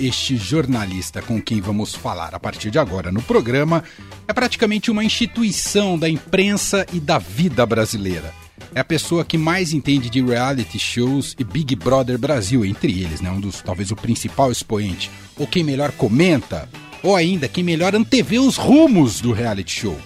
este 0.00 0.36
jornalista 0.36 1.20
com 1.20 1.40
quem 1.40 1.60
vamos 1.60 1.94
falar 1.94 2.34
a 2.34 2.40
partir 2.40 2.70
de 2.70 2.78
agora 2.78 3.12
no 3.12 3.20
programa 3.20 3.84
é 4.26 4.32
praticamente 4.32 4.90
uma 4.90 5.04
instituição 5.04 5.98
da 5.98 6.08
imprensa 6.08 6.86
e 6.92 6.98
da 6.98 7.18
vida 7.18 7.66
brasileira. 7.66 8.32
É 8.74 8.80
a 8.80 8.84
pessoa 8.84 9.24
que 9.24 9.36
mais 9.36 9.72
entende 9.72 10.08
de 10.08 10.22
reality 10.22 10.78
shows 10.78 11.36
e 11.38 11.44
Big 11.44 11.76
Brother 11.76 12.18
Brasil, 12.18 12.64
entre 12.64 13.02
eles, 13.02 13.20
né? 13.20 13.30
Um 13.30 13.40
dos, 13.40 13.60
talvez 13.60 13.90
o 13.90 13.96
principal 13.96 14.50
expoente. 14.50 15.10
Ou 15.36 15.46
quem 15.46 15.64
melhor 15.64 15.90
comenta, 15.92 16.68
ou 17.02 17.16
ainda 17.16 17.48
quem 17.48 17.64
melhor 17.64 17.94
antevê 17.94 18.38
os 18.38 18.56
rumos 18.56 19.20
do 19.20 19.32
reality 19.32 19.80
show. 19.80 19.98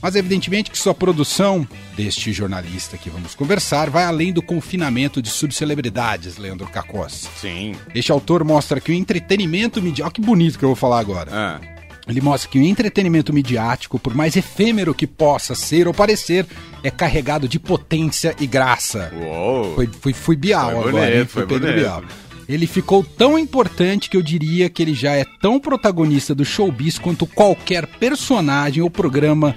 Mas 0.00 0.14
evidentemente 0.14 0.70
que 0.70 0.78
sua 0.78 0.94
produção 0.94 1.66
deste 1.96 2.32
jornalista 2.32 2.96
que 2.96 3.10
vamos 3.10 3.34
conversar 3.34 3.90
vai 3.90 4.04
além 4.04 4.32
do 4.32 4.40
confinamento 4.40 5.20
de 5.20 5.28
subcelebridades, 5.28 6.36
Leandro 6.36 6.68
Cacossi. 6.68 7.28
Sim. 7.40 7.74
Este 7.94 8.12
autor 8.12 8.44
mostra 8.44 8.80
que 8.80 8.92
o 8.92 8.94
entretenimento 8.94 9.82
midiático. 9.82 10.06
Olha 10.06 10.12
que 10.12 10.20
bonito 10.20 10.58
que 10.58 10.64
eu 10.64 10.68
vou 10.68 10.76
falar 10.76 11.00
agora. 11.00 11.30
Ah. 11.32 11.60
Ele 12.06 12.22
mostra 12.22 12.48
que 12.48 12.58
o 12.58 12.62
entretenimento 12.62 13.34
midiático, 13.34 13.98
por 13.98 14.14
mais 14.14 14.34
efêmero 14.34 14.94
que 14.94 15.06
possa 15.06 15.54
ser 15.54 15.86
ou 15.86 15.92
parecer, 15.92 16.46
é 16.82 16.90
carregado 16.90 17.46
de 17.46 17.58
potência 17.58 18.34
e 18.40 18.46
graça. 18.46 19.12
Uou. 19.14 19.74
Foi, 19.74 19.90
foi, 20.00 20.12
fui 20.14 20.36
Bial 20.36 20.70
Foi 20.70 20.78
agora, 20.78 20.92
bonito, 20.92 21.18
hein? 21.18 21.26
Foi 21.26 21.42
foi 21.42 21.46
Pedro 21.46 21.68
bonito. 21.68 21.80
Bial. 21.82 22.04
Ele 22.48 22.66
ficou 22.66 23.04
tão 23.04 23.38
importante 23.38 24.08
que 24.08 24.16
eu 24.16 24.22
diria 24.22 24.70
que 24.70 24.82
ele 24.82 24.94
já 24.94 25.12
é 25.12 25.24
tão 25.42 25.60
protagonista 25.60 26.34
do 26.34 26.46
showbiz 26.46 26.98
quanto 26.98 27.26
qualquer 27.26 27.86
personagem 27.86 28.82
ou 28.82 28.88
programa 28.88 29.54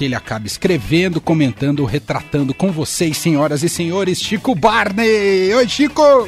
que 0.00 0.06
ele 0.06 0.14
acaba 0.14 0.46
escrevendo, 0.46 1.20
comentando 1.20 1.84
retratando 1.84 2.54
com 2.54 2.72
vocês, 2.72 3.18
senhoras 3.18 3.62
e 3.62 3.68
senhores, 3.68 4.18
Chico 4.18 4.54
Barney! 4.54 5.52
Oi, 5.52 5.68
Chico! 5.68 6.26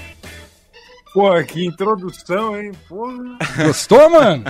Pô, 1.14 1.42
que 1.42 1.64
introdução, 1.64 2.60
hein? 2.60 2.72
Porra. 2.86 3.38
Gostou, 3.64 4.10
mano? 4.10 4.44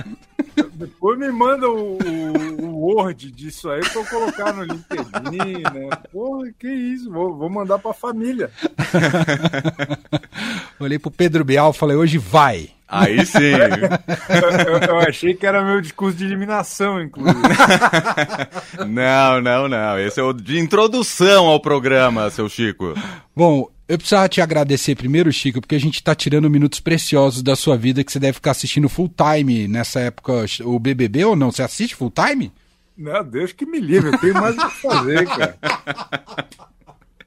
Depois 0.73 1.17
me 1.17 1.31
manda 1.31 1.69
o, 1.69 1.97
o- 1.97 2.65
o 2.65 2.95
Word 2.97 3.31
disso 3.31 3.69
aí 3.69 3.79
pra 3.79 4.01
eu 4.01 4.05
colocar 4.07 4.51
no 4.51 4.63
LinkedIn, 4.63 5.63
né? 5.73 5.89
Porra, 6.11 6.51
que 6.59 6.67
isso? 6.67 7.09
Vou, 7.09 7.37
vou 7.37 7.49
mandar 7.49 7.79
pra 7.79 7.93
família. 7.93 8.51
Olhei 10.79 10.99
pro 10.99 11.11
Pedro 11.11 11.45
Bial 11.45 11.71
e 11.71 11.77
falei, 11.77 11.95
hoje 11.95 12.17
vai. 12.17 12.69
Aí 12.93 13.25
sim. 13.25 13.39
Eu, 13.39 14.73
eu- 14.73 14.79
eu 14.89 14.99
achei 14.99 15.33
que 15.33 15.45
era 15.45 15.63
meu 15.63 15.81
discurso 15.81 16.17
de 16.17 16.25
eliminação, 16.25 17.01
inclusive. 17.01 17.39
não, 18.87 19.41
não, 19.41 19.67
não. 19.67 19.99
Esse 19.99 20.19
é 20.19 20.23
o 20.23 20.33
de 20.33 20.59
introdução 20.59 21.45
ao 21.47 21.59
programa, 21.59 22.29
seu 22.29 22.47
Chico. 22.49 22.93
Bom, 23.35 23.67
eu 23.87 23.97
precisava 23.97 24.29
te 24.29 24.41
agradecer 24.41 24.95
primeiro, 24.95 25.31
Chico, 25.31 25.59
porque 25.61 25.75
a 25.75 25.79
gente 25.79 26.01
tá 26.03 26.13
tirando 26.15 26.49
minutos 26.49 26.79
preciosos 26.79 27.41
da 27.41 27.55
sua 27.55 27.75
vida 27.77 28.03
que 28.03 28.11
você 28.11 28.19
deve 28.19 28.33
ficar 28.33 28.51
assistindo 28.51 28.87
full 28.89 29.09
time 29.09 29.67
nessa 29.67 29.99
época, 29.99 30.45
o 30.63 30.79
BBB 30.79 31.25
ou 31.25 31.35
não? 31.35 31.51
Você 31.51 31.63
assiste 31.63 31.95
full 31.95 32.11
time? 32.11 32.51
Não, 32.97 33.23
Deus 33.23 33.51
que 33.51 33.65
me 33.65 33.79
livre, 33.79 34.11
eu 34.11 34.19
tenho 34.19 34.35
mais 34.35 34.55
o 34.57 34.67
que 34.69 34.75
fazer, 34.81 35.25
cara. 35.25 35.57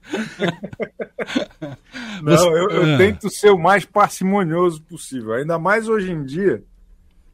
Não, 2.22 2.56
eu, 2.56 2.70
eu 2.70 2.94
Ah. 2.94 2.98
tento 2.98 3.28
ser 3.30 3.50
o 3.50 3.58
mais 3.58 3.84
parcimonioso 3.84 4.82
possível. 4.82 5.34
Ainda 5.34 5.58
mais 5.58 5.88
hoje 5.88 6.12
em 6.12 6.24
dia, 6.24 6.62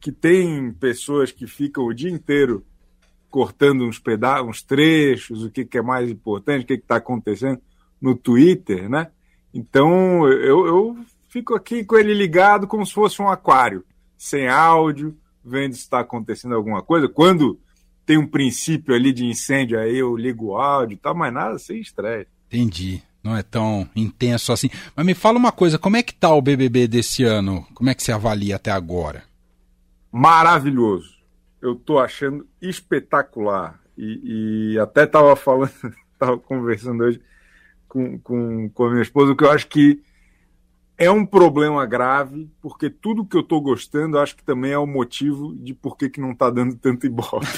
que 0.01 0.11
tem 0.11 0.73
pessoas 0.73 1.31
que 1.31 1.47
ficam 1.47 1.85
o 1.85 1.95
dia 1.95 2.11
inteiro 2.11 2.65
cortando 3.31 3.85
uns 3.85 3.99
pedaços, 3.99 4.49
uns 4.49 4.63
trechos, 4.63 5.45
o 5.45 5.51
que, 5.51 5.65
que 5.65 5.79
é 5.79 5.83
mais 5.83 6.11
importante, 6.11 6.65
o 6.65 6.67
que 6.67 6.75
está 6.75 6.97
acontecendo 6.97 7.61
no 8.01 8.15
Twitter, 8.15 8.89
né? 8.91 9.09
Então 9.55 10.27
eu, 10.29 10.67
eu 10.67 10.97
fico 11.29 11.55
aqui 11.55 11.85
com 11.85 11.97
ele 11.97 12.13
ligado 12.13 12.67
como 12.67 12.85
se 12.85 12.93
fosse 12.93 13.23
um 13.23 13.29
aquário, 13.29 13.85
sem 14.19 14.49
áudio, 14.49 15.17
vendo 15.45 15.75
se 15.75 15.81
está 15.81 16.01
acontecendo 16.01 16.55
alguma 16.55 16.83
coisa. 16.83 17.09
Quando 17.09 17.59
tem 18.05 18.19
um 18.19 18.27
princípio 18.27 18.95
ali 18.95 19.13
de 19.13 19.25
incêndio, 19.25 19.79
aí 19.79 19.97
eu 19.97 20.17
ligo 20.17 20.47
o 20.49 20.57
áudio 20.57 20.95
e 20.95 20.99
tal, 20.99 21.15
mas 21.15 21.33
nada 21.33 21.59
sem 21.59 21.81
estresse. 21.81 22.29
Entendi. 22.53 23.03
Não 23.25 23.37
é 23.37 23.43
tão 23.43 23.89
intenso 23.95 24.53
assim. 24.53 24.69
Mas 24.95 25.07
me 25.07 25.15
fala 25.15 25.39
uma 25.39 25.53
coisa, 25.53 25.79
como 25.79 25.97
é 25.97 26.03
que 26.03 26.13
tá 26.13 26.35
o 26.35 26.43
BBB 26.43 26.89
desse 26.89 27.25
ano? 27.25 27.67
Como 27.73 27.89
é 27.89 27.95
que 27.95 28.03
você 28.03 28.13
avalia 28.13 28.57
até 28.57 28.71
agora? 28.71 29.25
maravilhoso. 30.13 31.17
Eu 31.61 31.75
tô 31.75 31.99
achando 31.99 32.47
espetacular. 32.61 33.81
E, 33.97 34.75
e 34.75 34.79
até 34.79 35.07
tava 35.07 35.35
falando, 35.35 35.73
tava 36.19 36.39
conversando 36.39 37.03
hoje 37.05 37.21
com, 37.89 38.19
com, 38.19 38.69
com 38.69 38.85
a 38.85 38.91
minha 38.91 39.03
esposa, 39.03 39.35
que 39.35 39.45
eu 39.45 39.51
acho 39.51 39.67
que 39.69 40.03
é 40.97 41.11
um 41.11 41.27
problema 41.27 41.85
grave, 41.87 42.51
porque 42.61 42.89
tudo 42.89 43.25
que 43.25 43.37
eu 43.37 43.43
tô 43.43 43.61
gostando, 43.61 44.19
acho 44.19 44.37
que 44.37 44.45
também 44.45 44.73
é 44.73 44.79
o 44.79 44.87
motivo 44.87 45.55
de 45.57 45.75
por 45.75 45.97
que, 45.97 46.09
que 46.09 46.21
não 46.21 46.35
tá 46.35 46.51
dando 46.51 46.77
tanto 46.77 47.07
ibope. 47.07 47.47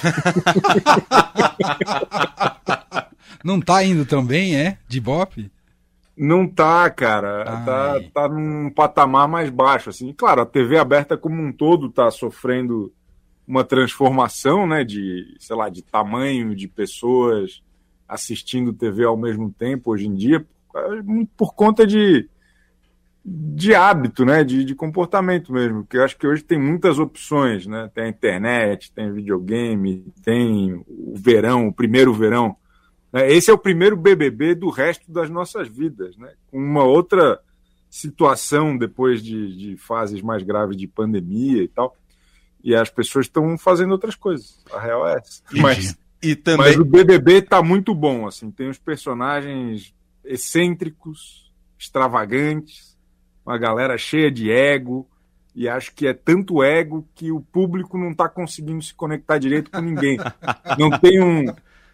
Não 3.44 3.61
tá 3.61 3.84
indo 3.84 4.06
tão 4.06 4.25
bem, 4.25 4.56
é? 4.56 4.78
De 4.89 4.99
Bop? 4.99 5.50
Não 6.17 6.49
tá, 6.49 6.89
cara. 6.89 7.44
Tá, 7.44 7.93
Ai. 7.93 8.11
tá 8.15 8.27
num 8.27 8.71
patamar 8.71 9.28
mais 9.28 9.50
baixo. 9.50 9.91
Assim. 9.91 10.15
Claro, 10.15 10.41
a 10.41 10.47
TV 10.47 10.78
aberta 10.78 11.15
como 11.15 11.43
um 11.43 11.53
todo 11.53 11.91
tá 11.91 12.11
sofrendo 12.11 12.91
uma 13.47 13.62
transformação, 13.62 14.67
né? 14.67 14.83
De, 14.83 15.37
sei 15.39 15.55
lá, 15.55 15.69
de 15.69 15.83
tamanho 15.83 16.55
de 16.55 16.67
pessoas 16.67 17.62
assistindo 18.09 18.73
TV 18.73 19.05
ao 19.05 19.17
mesmo 19.17 19.50
tempo 19.50 19.91
hoje 19.91 20.06
em 20.06 20.15
dia, 20.15 20.47
muito 21.05 21.31
por 21.37 21.55
conta 21.55 21.87
de, 21.87 22.28
de 23.25 23.75
hábito, 23.75 24.25
né? 24.25 24.45
De, 24.45 24.65
de 24.65 24.75
comportamento 24.75 25.53
mesmo. 25.53 25.83
Porque 25.85 25.97
eu 25.97 26.05
acho 26.05 26.17
que 26.19 26.27
hoje 26.27 26.43
tem 26.43 26.59
muitas 26.61 26.99
opções, 26.99 27.67
né? 27.67 27.91
Tem 27.95 28.05
a 28.05 28.09
internet, 28.09 28.93
tem 28.93 29.12
videogame, 29.12 30.05
tem 30.23 30.75
o 30.87 31.15
verão, 31.17 31.69
o 31.69 31.73
primeiro 31.73 32.12
verão. 32.12 32.57
né? 33.12 33.31
Esse 33.33 33.51
é 33.51 33.55
o 33.55 33.59
primeiro 33.59 33.97
BBB 33.97 34.55
do 34.55 34.69
resto 34.69 35.11
das 35.11 35.31
nossas 35.31 35.69
vidas, 35.69 36.17
né? 36.19 36.33
Com 36.51 36.59
uma 36.59 36.85
outra 36.85 37.41
situação 37.89 38.77
depois 38.77 39.23
de, 39.23 39.56
de 39.56 39.77
fases 39.77 40.21
mais 40.21 40.43
graves 40.43 40.77
de 40.77 40.87
pandemia 40.87 41.62
e 41.62 41.69
tal. 41.69 41.97
E 42.62 42.75
as 42.75 42.91
pessoas 42.91 43.27
estão 43.27 43.56
fazendo 43.56 43.93
outras 43.93 44.17
coisas. 44.17 44.62
A 44.73 44.81
real 44.81 45.06
é 45.09 45.17
essa. 45.19 45.43
Mas, 45.53 45.97
E 46.23 46.35
também. 46.35 46.67
mas 46.67 46.77
o 46.79 46.85
BBB 46.85 47.43
tá 47.43 47.62
muito 47.62 47.95
bom, 47.95 48.27
assim. 48.27 48.51
Tem 48.51 48.69
os 48.69 48.79
personagens 48.79 49.95
excêntricos, 50.25 51.53
extravagantes, 51.79 52.94
uma 53.44 53.59
galera 53.59 53.97
cheia 53.99 54.31
de 54.31 54.50
ego. 54.50 55.09
E 55.55 55.69
acho 55.69 55.94
que 55.94 56.06
é 56.06 56.12
tanto 56.12 56.65
ego 56.65 57.06
que 57.15 57.31
o 57.31 57.41
público 57.41 57.97
não 57.97 58.10
está 58.10 58.28
conseguindo 58.28 58.82
se 58.82 58.93
conectar 58.93 59.38
direito 59.38 59.71
com 59.71 59.81
ninguém. 59.81 60.19
Não 60.77 60.91
tem 60.99 61.22
um, 61.22 61.44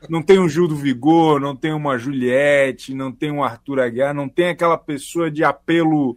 não 0.08 0.22
tem 0.22 0.38
um 0.38 0.48
Gil 0.48 0.66
do 0.66 0.76
Vigor, 0.76 1.38
não 1.40 1.54
tem 1.54 1.72
uma 1.72 1.98
Juliette, 1.98 2.94
não 2.94 3.12
tem 3.12 3.30
um 3.30 3.44
Arthur 3.44 3.80
Aguiar, 3.80 4.14
não 4.14 4.28
tem 4.28 4.48
aquela 4.48 4.78
pessoa 4.78 5.30
de 5.30 5.44
apelo 5.44 6.16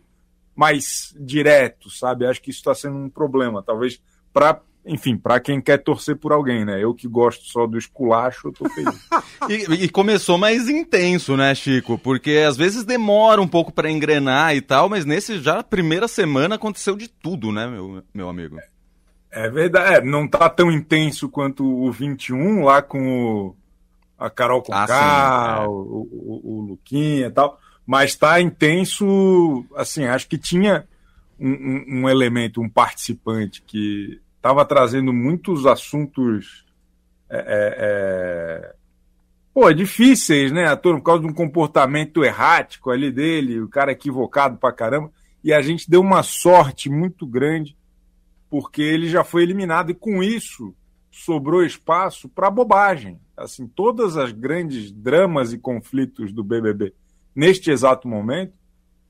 mais 0.56 1.14
direto, 1.20 1.90
sabe? 1.90 2.26
Acho 2.26 2.42
que 2.42 2.52
isso 2.52 2.60
está 2.60 2.74
sendo 2.74 2.98
um 2.98 3.10
problema. 3.10 3.62
Talvez 3.62 4.02
para, 4.32 4.62
enfim, 4.86 5.16
para 5.18 5.40
quem 5.40 5.62
quer 5.62 5.78
torcer 5.78 6.16
por 6.18 6.32
alguém, 6.32 6.66
né? 6.66 6.84
Eu 6.84 6.94
que 6.94 7.08
gosto 7.08 7.46
só 7.46 7.66
do 7.66 7.78
esculacho, 7.78 8.48
eu 8.50 8.52
tô 8.52 8.70
feliz. 8.70 9.00
E, 9.50 9.84
e 9.86 9.90
começou 9.90 10.38
mais 10.38 10.70
intenso, 10.70 11.36
né, 11.36 11.54
Chico? 11.54 11.98
Porque 11.98 12.44
às 12.48 12.56
vezes 12.56 12.86
demora 12.86 13.42
um 13.42 13.48
pouco 13.48 13.74
pra 13.74 13.92
engrenar 13.92 14.56
e 14.56 14.62
tal, 14.62 14.88
mas 14.88 15.04
nesse 15.06 15.40
já 15.40 15.62
primeira 15.62 16.08
semana 16.08 16.56
aconteceu 16.56 16.96
de 16.96 17.10
tudo, 17.10 17.52
né, 17.52 17.68
meu, 17.68 18.02
meu 18.14 18.30
amigo? 18.30 18.58
É 19.30 19.50
verdade, 19.50 19.96
é, 19.96 20.02
não 20.02 20.28
tá 20.28 20.48
tão 20.50 20.72
intenso 20.72 21.28
quanto 21.28 21.66
o 21.66 21.92
21 21.92 22.64
lá 22.64 22.82
com 22.82 23.48
o, 23.50 23.56
a 24.18 24.30
Carol 24.30 24.62
Conká, 24.62 24.86
Ah, 24.86 25.60
sim, 25.60 25.64
é. 25.64 25.68
o, 25.68 25.72
o, 26.12 26.42
o 26.44 26.62
Luquinha 26.70 27.28
e 27.28 27.32
tal, 27.32 27.60
mas 27.86 28.16
tá 28.16 28.40
intenso, 28.40 29.66
assim, 29.76 30.06
acho 30.06 30.28
que 30.30 30.38
tinha 30.38 30.88
um, 31.40 31.50
um- 31.52 31.86
um 32.04 32.10
elemento, 32.10 32.62
um 32.62 32.70
participante 32.70 33.62
que 33.66 34.22
estava 34.44 34.66
trazendo 34.66 35.14
muitos 35.14 35.66
assuntos 35.66 36.66
é, 37.30 37.38
é, 37.38 37.76
é, 37.80 38.76
pô, 39.54 39.72
difíceis, 39.72 40.52
né, 40.52 40.66
ator, 40.66 40.98
por 40.98 41.04
causa 41.04 41.22
de 41.22 41.30
um 41.30 41.34
comportamento 41.34 42.26
errático 42.26 42.92
ali 42.92 43.10
dele, 43.10 43.62
o 43.62 43.70
cara 43.70 43.94
equivocado 43.94 44.58
pra 44.58 44.74
caramba, 44.74 45.10
e 45.42 45.54
a 45.54 45.62
gente 45.62 45.90
deu 45.90 46.02
uma 46.02 46.24
sorte 46.24 46.90
muito 46.90 47.26
grande 47.26 47.78
porque 48.50 48.82
ele 48.82 49.08
já 49.08 49.24
foi 49.24 49.44
eliminado 49.44 49.92
e 49.92 49.96
com 49.96 50.22
isso 50.22 50.76
sobrou 51.10 51.64
espaço 51.64 52.28
para 52.28 52.52
bobagem. 52.52 53.22
Assim, 53.38 53.66
todas 53.66 54.18
as 54.18 54.34
grandes 54.34 54.92
dramas 54.92 55.54
e 55.54 55.58
conflitos 55.58 56.34
do 56.34 56.44
BBB 56.44 56.94
neste 57.34 57.72
exato 57.72 58.10
momento 58.10 58.54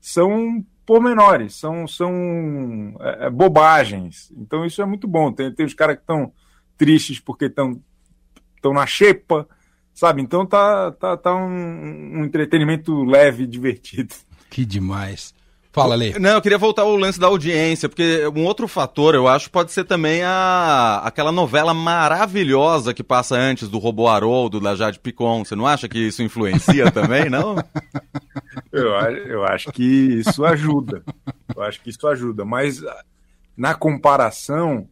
são 0.00 0.64
pormenores, 0.84 1.54
são, 1.54 1.86
são 1.86 2.96
é, 3.00 3.26
é, 3.26 3.30
bobagens. 3.30 4.32
Então 4.36 4.64
isso 4.64 4.80
é 4.82 4.86
muito 4.86 5.08
bom. 5.08 5.32
Tem, 5.32 5.52
tem 5.52 5.66
os 5.66 5.74
caras 5.74 5.96
que 5.96 6.02
estão 6.02 6.32
tristes 6.76 7.20
porque 7.20 7.46
estão 7.46 7.80
estão 8.56 8.72
na 8.72 8.86
xepa, 8.86 9.46
sabe? 9.92 10.22
Então 10.22 10.46
tá, 10.46 10.92
tá, 10.92 11.16
tá 11.16 11.34
um, 11.34 12.20
um 12.20 12.24
entretenimento 12.24 13.04
leve 13.04 13.44
e 13.44 13.46
divertido. 13.48 14.14
Que 14.50 14.64
demais. 14.64 15.34
Fala, 15.74 15.96
Lê. 15.96 16.16
Não, 16.20 16.30
eu 16.30 16.40
queria 16.40 16.56
voltar 16.56 16.82
ao 16.82 16.94
lance 16.94 17.18
da 17.18 17.26
audiência, 17.26 17.88
porque 17.88 18.24
um 18.28 18.44
outro 18.44 18.68
fator, 18.68 19.12
eu 19.12 19.26
acho, 19.26 19.50
pode 19.50 19.72
ser 19.72 19.82
também 19.82 20.22
a 20.22 21.02
aquela 21.04 21.32
novela 21.32 21.74
maravilhosa 21.74 22.94
que 22.94 23.02
passa 23.02 23.34
antes 23.34 23.68
do 23.68 23.78
Robô 23.78 24.06
Haroldo, 24.06 24.60
da 24.60 24.76
Jade 24.76 25.00
Picon. 25.00 25.44
Você 25.44 25.56
não 25.56 25.66
acha 25.66 25.88
que 25.88 25.98
isso 25.98 26.22
influencia 26.22 26.92
também, 26.92 27.28
não? 27.28 27.56
Eu, 28.72 28.90
eu 29.26 29.44
acho 29.44 29.72
que 29.72 29.82
isso 30.18 30.44
ajuda. 30.44 31.02
Eu 31.54 31.62
acho 31.62 31.80
que 31.80 31.90
isso 31.90 32.06
ajuda. 32.06 32.44
Mas 32.44 32.82
na 33.56 33.74
comparação, 33.74 34.88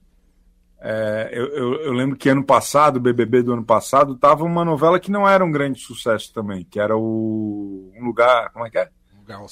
é, 0.81 1.31
eu, 1.32 1.47
eu, 1.49 1.75
eu, 1.82 1.93
lembro 1.93 2.17
que 2.17 2.29
ano 2.29 2.44
passado, 2.44 2.97
o 2.97 3.00
BBB 3.00 3.43
do 3.43 3.53
ano 3.53 3.64
passado, 3.64 4.17
tava 4.17 4.44
uma 4.44 4.64
novela 4.64 4.99
que 4.99 5.11
não 5.11 5.29
era 5.29 5.44
um 5.44 5.50
grande 5.50 5.81
sucesso 5.81 6.32
também, 6.32 6.67
que 6.69 6.81
era 6.81 6.97
o 6.97 7.93
Um 7.97 8.05
Lugar. 8.05 8.50
Como 8.50 8.67
é 8.67 8.70
que 8.70 8.79
é? 8.79 8.88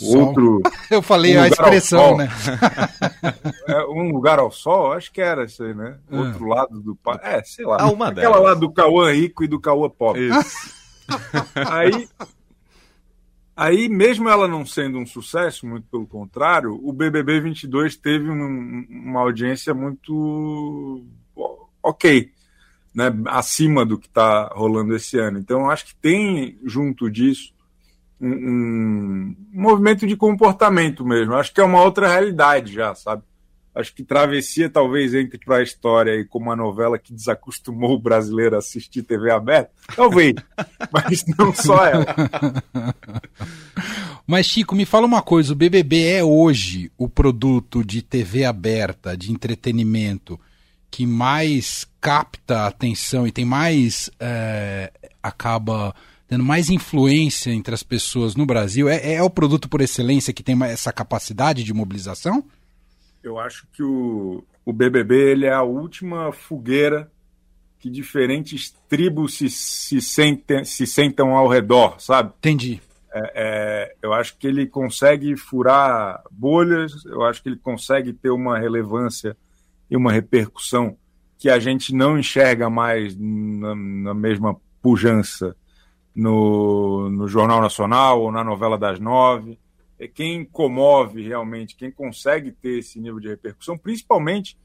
Outro. 0.02 0.60
Eu 0.90 1.00
falei 1.00 1.38
um 1.38 1.42
a 1.42 1.48
expressão, 1.48 2.16
né? 2.16 2.28
é, 3.68 3.84
um 3.84 4.12
lugar 4.12 4.38
ao 4.38 4.50
sol, 4.50 4.92
acho 4.92 5.12
que 5.12 5.20
era 5.20 5.44
isso 5.44 5.62
aí, 5.62 5.72
né? 5.72 5.96
Ah. 6.10 6.18
Outro 6.18 6.46
lado 6.46 6.80
do. 6.80 6.98
É, 7.22 7.42
sei 7.44 7.64
lá. 7.64 7.78
Ah, 7.80 7.90
uma 7.90 8.08
Aquela 8.08 8.34
delas. 8.34 8.48
lá 8.48 8.54
do 8.54 8.70
Cauã 8.72 9.12
rico 9.12 9.44
e 9.44 9.48
do 9.48 9.60
Cauã 9.60 9.88
pobre. 9.88 10.28
Isso. 10.28 10.74
aí, 11.54 12.08
aí, 13.56 13.88
mesmo 13.88 14.28
ela 14.28 14.48
não 14.48 14.64
sendo 14.64 14.98
um 14.98 15.06
sucesso, 15.06 15.66
muito 15.66 15.86
pelo 15.88 16.06
contrário, 16.06 16.78
o 16.82 16.92
BBB 16.92 17.40
22 17.40 17.96
teve 17.96 18.28
um, 18.28 18.86
uma 18.88 19.20
audiência 19.20 19.74
muito 19.74 21.04
ok, 21.82 22.30
né? 22.94 23.12
acima 23.26 23.84
do 23.84 23.98
que 23.98 24.06
está 24.06 24.48
rolando 24.54 24.94
esse 24.94 25.18
ano. 25.18 25.38
Então, 25.38 25.70
acho 25.70 25.86
que 25.86 25.94
tem 25.94 26.58
junto 26.64 27.10
disso 27.10 27.52
um, 28.20 28.28
um, 28.28 29.36
movimento 29.52 30.06
de 30.06 30.16
comportamento 30.16 31.04
mesmo. 31.04 31.34
Acho 31.34 31.52
que 31.52 31.60
é 31.60 31.64
uma 31.64 31.82
outra 31.82 32.08
realidade 32.08 32.72
já, 32.72 32.94
sabe? 32.94 33.22
Acho 33.74 33.94
que 33.94 34.02
Travessia 34.02 34.68
talvez 34.68 35.14
entre 35.14 35.38
para 35.38 35.58
a 35.58 35.62
história 35.62 36.12
aí 36.12 36.24
como 36.24 36.46
uma 36.46 36.56
novela 36.56 36.98
que 36.98 37.14
desacostumou 37.14 37.94
o 37.94 38.00
brasileiro 38.00 38.56
a 38.56 38.58
assistir 38.58 39.02
TV 39.02 39.30
aberta. 39.30 39.70
Talvez, 39.94 40.34
mas 40.92 41.24
não 41.38 41.54
só 41.54 41.86
ela. 41.86 42.06
Mas, 44.26 44.46
Chico, 44.46 44.74
me 44.74 44.84
fala 44.84 45.06
uma 45.06 45.22
coisa: 45.22 45.52
o 45.52 45.56
BBB 45.56 46.04
é 46.04 46.24
hoje 46.24 46.90
o 46.98 47.08
produto 47.08 47.84
de 47.84 48.02
TV 48.02 48.44
aberta, 48.44 49.16
de 49.16 49.32
entretenimento, 49.32 50.38
que 50.90 51.06
mais 51.06 51.86
capta 52.00 52.60
a 52.60 52.66
atenção 52.66 53.26
e 53.26 53.32
tem 53.32 53.44
mais. 53.44 54.10
É, 54.18 54.92
acaba 55.22 55.94
tendo 56.26 56.44
mais 56.44 56.70
influência 56.70 57.50
entre 57.50 57.74
as 57.74 57.82
pessoas 57.82 58.36
no 58.36 58.46
Brasil? 58.46 58.88
É, 58.88 59.14
é 59.14 59.22
o 59.22 59.28
produto 59.28 59.68
por 59.68 59.80
excelência 59.80 60.32
que 60.32 60.42
tem 60.42 60.56
essa 60.64 60.92
capacidade 60.92 61.64
de 61.64 61.74
mobilização? 61.74 62.44
Eu 63.22 63.38
acho 63.38 63.66
que 63.72 63.82
o, 63.82 64.44
o 64.64 64.72
BBB 64.72 65.14
ele 65.30 65.46
é 65.46 65.52
a 65.52 65.62
última 65.62 66.32
fogueira 66.32 67.10
que 67.78 67.88
diferentes 67.88 68.74
tribos 68.88 69.34
se, 69.34 69.48
se, 69.48 70.00
sentem, 70.00 70.64
se 70.64 70.86
sentam 70.86 71.34
ao 71.34 71.48
redor, 71.48 71.98
sabe? 71.98 72.32
Entendi. 72.38 72.80
É, 73.12 73.32
é, 73.34 73.94
eu 74.02 74.12
acho 74.12 74.36
que 74.36 74.46
ele 74.46 74.66
consegue 74.66 75.36
furar 75.36 76.22
bolhas, 76.30 77.04
eu 77.06 77.22
acho 77.22 77.42
que 77.42 77.48
ele 77.48 77.56
consegue 77.56 78.12
ter 78.12 78.30
uma 78.30 78.58
relevância 78.58 79.36
e 79.90 79.96
uma 79.96 80.12
repercussão 80.12 80.96
que 81.38 81.48
a 81.48 81.58
gente 81.58 81.94
não 81.94 82.18
enxerga 82.18 82.68
mais 82.68 83.16
na, 83.18 83.74
na 83.74 84.14
mesma 84.14 84.54
pujança 84.82 85.56
no, 86.14 87.08
no 87.10 87.26
Jornal 87.26 87.60
Nacional 87.62 88.20
ou 88.20 88.30
na 88.30 88.44
novela 88.44 88.76
das 88.76 89.00
nove. 89.00 89.58
É 90.00 90.08
quem 90.08 90.46
comove 90.46 91.22
realmente, 91.22 91.76
quem 91.76 91.90
consegue 91.90 92.50
ter 92.50 92.78
esse 92.78 92.98
nível 92.98 93.20
de 93.20 93.28
repercussão, 93.28 93.76
principalmente 93.76 94.56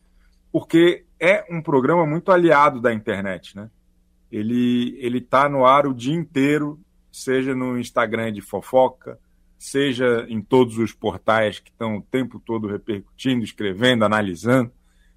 porque 0.49 1.03
é 1.19 1.45
um 1.49 1.61
programa 1.61 2.05
muito 2.05 2.31
aliado 2.31 2.79
da 2.79 2.93
internet, 2.93 3.53
né? 3.53 3.69
Ele 4.31 4.95
ele 4.97 5.17
está 5.17 5.49
no 5.49 5.65
ar 5.65 5.85
o 5.85 5.93
dia 5.93 6.15
inteiro, 6.15 6.79
seja 7.11 7.53
no 7.53 7.77
Instagram 7.77 8.31
de 8.31 8.41
fofoca, 8.41 9.19
seja 9.59 10.25
em 10.29 10.41
todos 10.41 10.77
os 10.77 10.93
portais 10.93 11.59
que 11.59 11.69
estão 11.69 11.97
o 11.97 12.01
tempo 12.01 12.39
todo 12.39 12.69
repercutindo, 12.69 13.43
escrevendo, 13.43 14.05
analisando. 14.05 14.71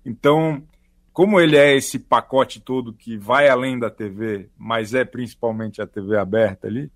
Então, 0.05 0.65
como 1.13 1.41
ele 1.41 1.57
é 1.57 1.77
esse 1.77 2.01
pacote 2.01 2.61
todo 2.61 2.93
que 2.93 3.17
vai 3.17 3.49
além 3.49 3.79
da 3.79 3.91
TV, 3.91 4.49
mas 4.59 4.95
é 4.95 5.05
principalmente 5.05 5.81
a 5.81 5.87
TV 5.87 6.17
aberta 6.17 6.67
ali, 6.67 6.91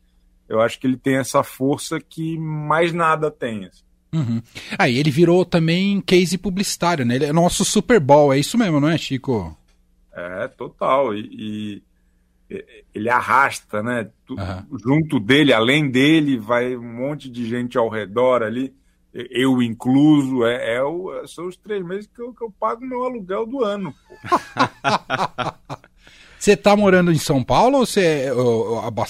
eu 0.53 0.61
acho 0.61 0.79
que 0.79 0.87
ele 0.87 0.97
tem 0.97 1.17
essa 1.17 1.43
força 1.43 2.01
que 2.01 2.39
mais 2.39 2.93
nada 2.93 3.31
tem. 3.31 3.67
Assim. 3.67 3.83
Uhum. 4.13 4.43
Aí 4.79 4.97
ah, 4.97 5.01
ele 5.01 5.11
virou 5.11 5.45
também 5.45 6.01
case 6.01 6.37
publicitário, 6.37 7.05
né? 7.05 7.17
Ele 7.17 7.27
é 7.27 7.33
nosso 7.33 7.65
Super 7.65 7.99
Bowl, 7.99 8.33
é 8.33 8.39
isso 8.39 8.59
mesmo, 8.59 8.79
não 8.79 8.89
é, 8.89 8.99
Chico? 8.99 9.57
É, 10.13 10.49
total. 10.49 11.15
E, 11.15 11.83
e 12.51 12.65
ele 12.95 13.09
arrasta, 13.09 13.83
né? 13.83 14.11
Uhum. 14.29 14.79
Junto 14.85 15.19
dele, 15.19 15.53
além 15.53 15.91
dele, 15.91 16.37
vai 16.37 16.77
um 16.77 16.83
monte 16.83 17.31
de 17.31 17.47
gente 17.47 17.79
ao 17.79 17.89
redor 17.89 18.43
ali 18.43 18.75
eu 19.13 19.63
incluso, 19.63 20.45
é, 20.45 20.77
é 20.77 20.83
o, 20.83 21.27
são 21.27 21.47
os 21.47 21.57
três 21.57 21.85
meses 21.85 22.07
que 22.07 22.21
eu, 22.21 22.33
que 22.33 22.43
eu 22.43 22.51
pago 22.51 22.85
meu 22.85 23.05
aluguel 23.05 23.45
do 23.47 23.63
ano. 23.63 23.95
Você 26.43 26.57
tá 26.57 26.75
morando 26.75 27.13
em 27.13 27.19
São 27.19 27.45
Paulo 27.45 27.79
ou 27.79 27.87
você 27.87 28.27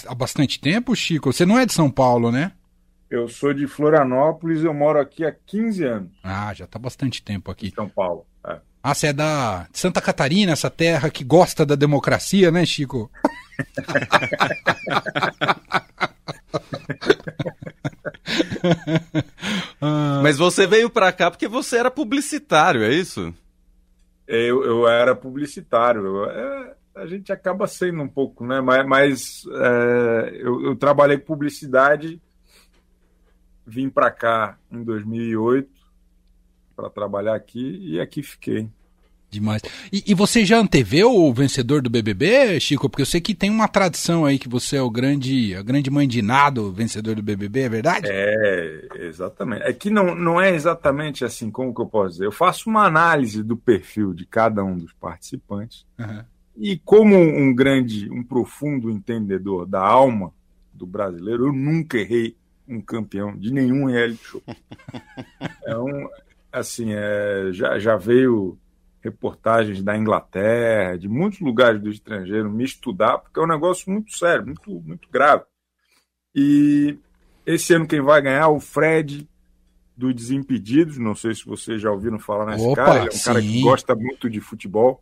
há 0.06 0.14
bastante 0.14 0.60
tempo, 0.60 0.94
Chico? 0.94 1.32
Você 1.32 1.46
não 1.46 1.58
é 1.58 1.64
de 1.64 1.72
São 1.72 1.90
Paulo, 1.90 2.30
né? 2.30 2.52
Eu 3.08 3.26
sou 3.26 3.54
de 3.54 3.66
Florianópolis, 3.66 4.62
eu 4.62 4.74
moro 4.74 5.00
aqui 5.00 5.24
há 5.24 5.32
15 5.32 5.82
anos. 5.82 6.10
Ah, 6.22 6.52
já 6.52 6.66
tá 6.66 6.78
bastante 6.78 7.22
tempo 7.22 7.50
aqui. 7.50 7.68
Em 7.68 7.74
São 7.74 7.88
Paulo. 7.88 8.26
É. 8.46 8.58
Ah, 8.82 8.94
você 8.94 9.06
é 9.06 9.14
da 9.14 9.66
Santa 9.72 10.02
Catarina, 10.02 10.52
essa 10.52 10.68
terra 10.68 11.08
que 11.08 11.24
gosta 11.24 11.64
da 11.64 11.74
democracia, 11.74 12.50
né, 12.50 12.66
Chico? 12.66 13.10
Mas 20.22 20.36
você 20.36 20.66
veio 20.66 20.90
para 20.90 21.10
cá 21.12 21.30
porque 21.30 21.48
você 21.48 21.78
era 21.78 21.90
publicitário, 21.90 22.82
é 22.82 22.92
isso? 22.92 23.32
Eu, 24.28 24.62
eu 24.64 24.86
era 24.86 25.16
publicitário. 25.16 26.04
Eu, 26.04 26.30
é, 26.30 26.74
a 26.94 27.06
gente 27.06 27.32
acaba 27.32 27.66
sendo 27.66 28.02
um 28.02 28.08
pouco, 28.08 28.46
né? 28.46 28.60
Mas, 28.60 28.86
mas 28.86 29.44
é, 29.50 30.36
eu, 30.40 30.62
eu, 30.66 30.76
trabalhei 30.76 31.18
publicidade, 31.18 32.20
vim 33.66 33.88
para 33.88 34.10
cá 34.10 34.58
em 34.70 34.82
2008 34.82 35.70
para 36.76 36.90
trabalhar 36.90 37.34
aqui 37.34 37.78
e 37.82 38.00
aqui 38.00 38.22
fiquei. 38.22 38.68
Demais. 39.30 39.62
E, 39.90 40.04
e, 40.08 40.14
você 40.14 40.44
já 40.44 40.58
anteveu 40.58 41.10
o 41.10 41.32
vencedor 41.32 41.80
do 41.80 41.88
BBB, 41.88 42.60
Chico? 42.60 42.90
Porque 42.90 43.00
eu 43.00 43.06
sei 43.06 43.18
que 43.18 43.34
tem 43.34 43.48
uma 43.48 43.66
tradição 43.66 44.26
aí 44.26 44.38
que 44.38 44.48
você 44.48 44.76
é 44.76 44.82
o 44.82 44.90
grande, 44.90 45.54
a 45.54 45.62
grande 45.62 45.90
mãe 45.90 46.06
de 46.06 46.20
nada, 46.20 46.60
vencedor 46.70 47.14
do 47.14 47.22
BBB, 47.22 47.60
é 47.60 47.68
verdade? 47.70 48.08
É, 48.10 48.88
exatamente. 48.96 49.62
É 49.62 49.72
que 49.72 49.88
não, 49.88 50.14
não 50.14 50.38
é 50.38 50.54
exatamente 50.54 51.24
assim, 51.24 51.50
como 51.50 51.74
que 51.74 51.80
eu 51.80 51.86
posso 51.86 52.10
dizer? 52.10 52.26
Eu 52.26 52.32
faço 52.32 52.68
uma 52.68 52.84
análise 52.84 53.42
do 53.42 53.56
perfil 53.56 54.12
de 54.12 54.26
cada 54.26 54.62
um 54.62 54.76
dos 54.76 54.92
participantes 54.92 55.86
uhum. 55.98 56.22
E 56.56 56.76
como 56.78 57.16
um 57.16 57.54
grande, 57.54 58.10
um 58.10 58.22
profundo 58.22 58.90
entendedor 58.90 59.66
da 59.66 59.80
alma 59.80 60.32
do 60.72 60.86
brasileiro, 60.86 61.46
eu 61.46 61.52
nunca 61.52 61.98
errei 61.98 62.36
um 62.68 62.80
campeão 62.80 63.36
de 63.36 63.52
nenhum 63.52 63.86
reality 63.86 64.24
show. 64.24 64.42
é 65.64 65.76
um, 65.76 66.08
assim, 66.52 66.92
é, 66.92 67.48
já, 67.52 67.78
já 67.78 67.96
veio 67.96 68.58
reportagens 69.00 69.82
da 69.82 69.96
Inglaterra, 69.96 70.96
de 70.96 71.08
muitos 71.08 71.40
lugares 71.40 71.80
do 71.80 71.90
estrangeiro, 71.90 72.50
me 72.50 72.64
estudar, 72.64 73.18
porque 73.18 73.40
é 73.40 73.42
um 73.42 73.48
negócio 73.48 73.90
muito 73.90 74.16
sério, 74.16 74.46
muito, 74.46 74.70
muito 74.70 75.08
grave. 75.10 75.44
E 76.34 76.96
esse 77.44 77.74
ano 77.74 77.86
quem 77.86 78.00
vai 78.00 78.22
ganhar 78.22 78.42
é 78.42 78.46
o 78.46 78.60
Fred 78.60 79.28
do 79.96 80.14
Desimpedidos, 80.14 80.98
não 80.98 81.14
sei 81.14 81.34
se 81.34 81.44
vocês 81.44 81.80
já 81.80 81.90
ouviram 81.90 82.18
falar 82.18 82.46
nesse 82.46 82.64
Opa, 82.64 82.76
cara, 82.76 82.98
ele 82.98 83.06
é 83.06 83.08
um 83.08 83.12
sim. 83.12 83.24
cara 83.24 83.42
que 83.42 83.60
gosta 83.60 83.94
muito 83.94 84.30
de 84.30 84.40
futebol 84.40 85.00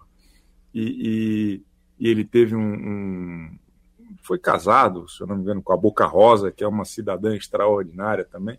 e, 0.74 0.82
e, 0.82 1.62
e 1.98 2.08
ele 2.08 2.24
teve 2.24 2.54
um, 2.54 2.60
um, 2.60 3.50
foi 4.22 4.38
casado, 4.38 5.08
se 5.08 5.20
eu 5.20 5.26
não 5.26 5.36
me 5.36 5.42
engano, 5.42 5.62
com 5.62 5.72
a 5.72 5.76
Boca 5.76 6.06
Rosa, 6.06 6.50
que 6.50 6.64
é 6.64 6.68
uma 6.68 6.84
cidadã 6.84 7.34
extraordinária 7.34 8.24
também, 8.24 8.58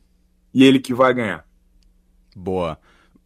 e 0.53 0.63
ele 0.63 0.80
que 0.80 0.94
vai 0.94 1.13
ganhar. 1.13 1.46
Boa. 2.36 2.77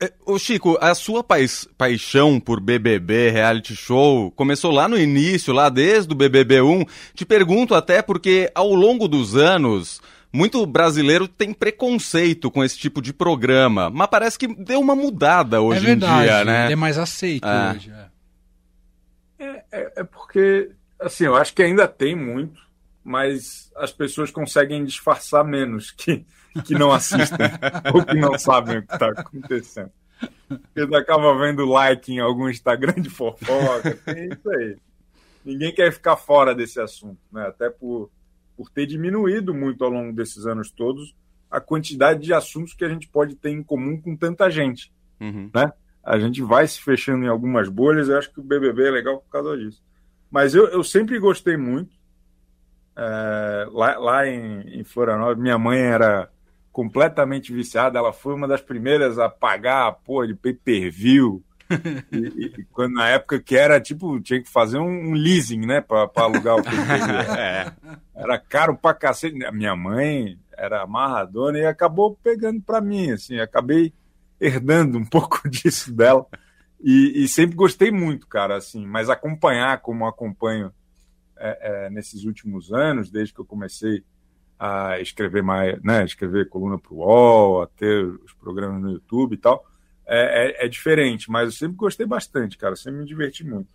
É, 0.01 0.12
ô 0.25 0.38
Chico, 0.38 0.77
a 0.82 0.94
sua 0.94 1.24
paixão 1.24 2.39
por 2.39 2.60
BBB, 2.60 3.30
reality 3.30 3.75
show, 3.75 4.30
começou 4.32 4.72
lá 4.72 4.89
no 4.89 4.98
início, 4.98 5.54
lá 5.54 5.70
desde 5.70 6.12
o 6.12 6.15
BBB 6.15 6.62
1. 6.62 6.86
Te 7.13 7.25
pergunto 7.25 7.74
até 7.74 8.01
porque 8.01 8.51
ao 8.54 8.74
longo 8.74 9.08
dos 9.08 9.38
anos, 9.38 10.01
muito 10.34 10.65
brasileiro 10.65 11.30
tem 11.30 11.54
preconceito 11.54 12.51
com 12.51 12.62
esse 12.62 12.77
tipo 12.77 13.01
de 13.01 13.13
programa, 13.13 13.89
mas 13.89 14.08
parece 14.08 14.38
que 14.38 14.48
deu 14.48 14.82
uma 14.82 14.96
mudada 14.96 15.62
hoje 15.62 15.80
é 15.80 15.86
verdade, 15.86 16.13
em 16.13 16.25
dia, 16.25 16.44
né? 16.44 16.72
É 16.72 16.75
mais 16.75 16.98
aceito 16.98 17.48
é. 17.48 17.72
hoje. 17.72 17.89
É. 17.89 18.14
é, 19.46 19.66
é, 19.72 19.94
é 19.98 20.04
porque, 20.04 20.72
assim, 21.00 21.25
eu 21.25 21.36
acho 21.36 21.54
que 21.54 21.64
ainda 21.64 21.88
tem 21.88 22.16
muito, 22.16 22.60
mas 23.04 23.72
as 23.75 23.92
pessoas 23.92 24.32
conseguem 24.32 24.84
disfarçar 24.84 25.44
menos 25.44 25.92
que 25.92 26.25
que 26.64 26.74
não 26.74 26.92
assistem 26.92 27.38
ou 27.94 28.06
que 28.06 28.16
não 28.16 28.38
sabem 28.38 28.78
o 28.78 28.88
que 28.88 28.94
está 28.94 29.10
acontecendo. 29.10 29.92
Eles 30.75 30.94
acabam 30.94 31.38
vendo 31.38 31.66
like 31.66 32.12
em 32.12 32.20
algum 32.20 32.50
Instagram 32.50 32.94
de 32.94 33.10
fofoca, 33.10 33.96
tem 34.06 34.30
isso 34.30 34.50
aí. 34.50 34.78
Ninguém 35.44 35.74
quer 35.74 35.92
ficar 35.92 36.16
fora 36.16 36.56
desse 36.56 36.80
assunto, 36.80 37.20
né? 37.32 37.46
até 37.48 37.70
por, 37.70 38.10
por 38.56 38.70
ter 38.70 38.86
diminuído 38.86 39.54
muito 39.54 39.84
ao 39.84 39.90
longo 39.90 40.14
desses 40.14 40.46
anos 40.46 40.72
todos 40.72 41.14
a 41.52 41.62
quantidade 41.62 42.22
de 42.22 42.34
assuntos 42.34 42.74
que 42.74 42.84
a 42.84 42.90
gente 42.90 43.08
pode 43.08 43.36
ter 43.36 43.50
em 43.50 43.64
comum 43.64 44.00
com 44.02 44.16
tanta 44.16 44.50
gente. 44.50 44.92
Uhum. 45.20 45.50
Né? 45.54 45.72
A 46.06 46.20
gente 46.20 46.44
vai 46.44 46.68
se 46.68 46.80
fechando 46.80 47.26
em 47.26 47.28
algumas 47.28 47.68
bolhas, 47.68 48.08
eu 48.08 48.18
acho 48.18 48.32
que 48.32 48.40
o 48.40 48.44
BBB 48.44 48.88
é 48.88 48.92
legal 48.92 49.18
por 49.18 49.30
causa 49.30 49.58
disso. 49.58 49.84
Mas 50.30 50.54
eu, 50.54 50.68
eu 50.68 50.84
sempre 50.84 51.18
gostei 51.18 51.58
muito. 51.58 51.96
É, 52.96 53.68
lá, 53.72 53.98
lá 53.98 54.28
em, 54.28 54.80
em 54.80 54.84
Florianópolis, 54.84 55.42
minha 55.42 55.58
mãe 55.58 55.80
era 55.80 56.30
completamente 56.72 57.52
viciada. 57.52 57.98
Ela 57.98 58.14
foi 58.14 58.36
uma 58.36 58.48
das 58.48 58.62
primeiras 58.62 59.18
a 59.18 59.28
pagar 59.30 59.88
a 59.88 59.92
porra 59.92 60.28
de 60.28 60.36
pay-per-view. 60.36 61.44
e, 62.12 62.46
e, 62.46 62.66
quando 62.72 62.94
na 62.94 63.10
época 63.10 63.40
que 63.40 63.58
era 63.58 63.82
tipo, 63.82 64.22
tinha 64.22 64.44
que 64.44 64.50
fazer 64.50 64.78
um, 64.78 65.10
um 65.10 65.14
leasing, 65.14 65.66
né, 65.66 65.82
para 65.82 66.08
alugar 66.18 66.58
o 66.58 66.64
pay-per-view. 66.64 67.16
É. 67.36 67.72
Era 68.14 68.38
caro 68.38 68.78
pra 68.78 68.94
cacete. 68.94 69.36
Minha 69.52 69.76
mãe 69.76 70.38
era 70.56 70.84
amarradona 70.84 71.58
e 71.58 71.66
acabou 71.66 72.16
pegando 72.24 72.62
para 72.62 72.80
mim, 72.80 73.12
assim, 73.12 73.40
acabei 73.40 73.92
herdando 74.39 74.98
um 74.98 75.06
pouco 75.06 75.50
disso 75.50 75.94
dela. 75.94 76.25
E, 76.82 77.24
e, 77.24 77.27
sempre 77.27 77.56
gostei 77.56 77.89
muito, 77.89 78.27
cara, 78.27 78.58
assim, 78.58 78.86
mas 78.86 79.10
acompanhar 79.10 79.82
como 79.82 80.06
acompanho 80.06 80.72
é, 81.38 81.86
é, 81.86 81.89
nesses 81.89 82.25
últimos 82.25 82.72
anos, 82.72 83.10
desde 83.10 83.34
que 83.34 83.39
eu 83.39 83.46
comecei 83.46 84.04
a 84.60 85.00
escrever 85.00 85.42
mais, 85.42 85.82
né, 85.82 86.06
escrever 86.06 86.48
coluna 86.48 86.77
para 86.77 86.94
o 86.94 86.98
UOL, 86.98 87.63
a 87.63 87.68
ter 87.68 88.06
os 88.06 88.34
programas 88.34 88.82
no 88.82 88.92
YouTube 88.92 89.34
e 89.34 89.38
tal, 89.38 89.65
é, 90.08 90.63
é, 90.63 90.65
é, 90.65 90.70
diferente, 90.70 91.30
mas 91.30 91.46
eu 91.46 91.51
sempre 91.51 91.75
gostei 91.75 92.06
bastante, 92.06 92.58
cara, 92.58 92.75
sempre 92.75 93.00
me 93.00 93.06
diverti 93.06 93.44
muito. 93.44 93.68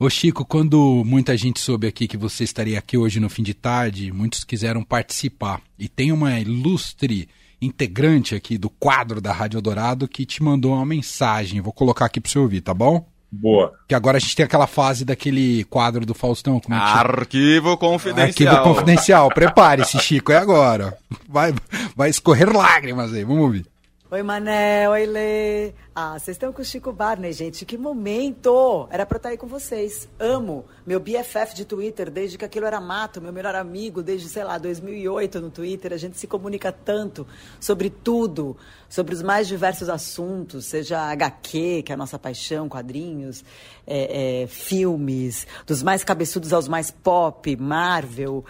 Ô 0.00 0.08
Chico, 0.08 0.44
quando 0.44 1.02
muita 1.04 1.36
gente 1.36 1.60
soube 1.60 1.86
aqui 1.86 2.06
que 2.06 2.16
você 2.16 2.44
estaria 2.44 2.78
aqui 2.78 2.96
hoje 2.96 3.18
no 3.18 3.28
fim 3.28 3.42
de 3.42 3.54
tarde, 3.54 4.12
muitos 4.12 4.44
quiseram 4.44 4.84
participar. 4.84 5.60
E 5.76 5.88
tem 5.88 6.12
uma 6.12 6.38
ilustre 6.38 7.28
integrante 7.60 8.34
aqui 8.34 8.56
do 8.56 8.70
quadro 8.70 9.20
da 9.20 9.32
Rádio 9.32 9.60
Dourado 9.60 10.08
que 10.08 10.24
te 10.24 10.42
mandou 10.42 10.74
uma 10.74 10.86
mensagem. 10.86 11.60
Vou 11.60 11.72
colocar 11.72 12.06
aqui 12.06 12.20
para 12.20 12.30
você 12.30 12.38
ouvir, 12.38 12.60
tá 12.60 12.72
bom? 12.72 13.06
Boa. 13.30 13.74
Que 13.86 13.94
agora 13.94 14.16
a 14.16 14.20
gente 14.20 14.34
tem 14.34 14.44
aquela 14.44 14.66
fase 14.66 15.04
daquele 15.04 15.64
quadro 15.64 16.06
do 16.06 16.14
Faustão. 16.14 16.58
Como 16.60 16.74
é 16.74 16.78
Arquivo 16.78 17.76
confidencial. 17.76 18.54
Arquivo 18.54 18.62
confidencial. 18.62 19.28
Prepare-se, 19.28 19.98
Chico, 20.00 20.32
é 20.32 20.38
agora. 20.38 20.96
Vai, 21.28 21.54
vai 21.94 22.08
escorrer 22.08 22.50
lágrimas 22.50 23.12
aí, 23.12 23.24
vamos 23.24 23.42
ouvir. 23.42 23.66
Oi, 24.10 24.22
Manel, 24.22 24.92
oi, 24.92 25.04
Lê. 25.04 25.72
Ah, 26.00 26.16
vocês 26.16 26.36
estão 26.36 26.52
com 26.52 26.62
o 26.62 26.64
Chico 26.64 26.92
Barney, 26.92 27.32
gente. 27.32 27.66
Que 27.66 27.76
momento! 27.76 28.86
Era 28.88 29.04
pra 29.04 29.16
estar 29.16 29.30
aí 29.30 29.36
com 29.36 29.48
vocês. 29.48 30.08
Amo 30.16 30.64
meu 30.86 31.00
BFF 31.00 31.56
de 31.56 31.64
Twitter, 31.64 32.08
desde 32.08 32.38
que 32.38 32.44
aquilo 32.44 32.66
era 32.66 32.80
mato, 32.80 33.20
meu 33.20 33.32
melhor 33.32 33.56
amigo, 33.56 34.00
desde, 34.00 34.28
sei 34.28 34.44
lá, 34.44 34.58
2008 34.58 35.40
no 35.40 35.50
Twitter. 35.50 35.92
A 35.92 35.96
gente 35.96 36.16
se 36.16 36.28
comunica 36.28 36.70
tanto 36.70 37.26
sobre 37.58 37.90
tudo, 37.90 38.56
sobre 38.88 39.12
os 39.12 39.22
mais 39.22 39.48
diversos 39.48 39.88
assuntos, 39.88 40.66
seja 40.66 41.00
HQ, 41.00 41.82
que 41.82 41.90
é 41.90 41.94
a 41.94 41.98
nossa 41.98 42.16
paixão, 42.16 42.68
quadrinhos, 42.68 43.44
é, 43.84 44.42
é, 44.42 44.46
filmes, 44.46 45.48
dos 45.66 45.82
mais 45.82 46.04
cabeçudos 46.04 46.52
aos 46.52 46.68
mais 46.68 46.92
pop, 46.92 47.56
Marvel. 47.56 48.44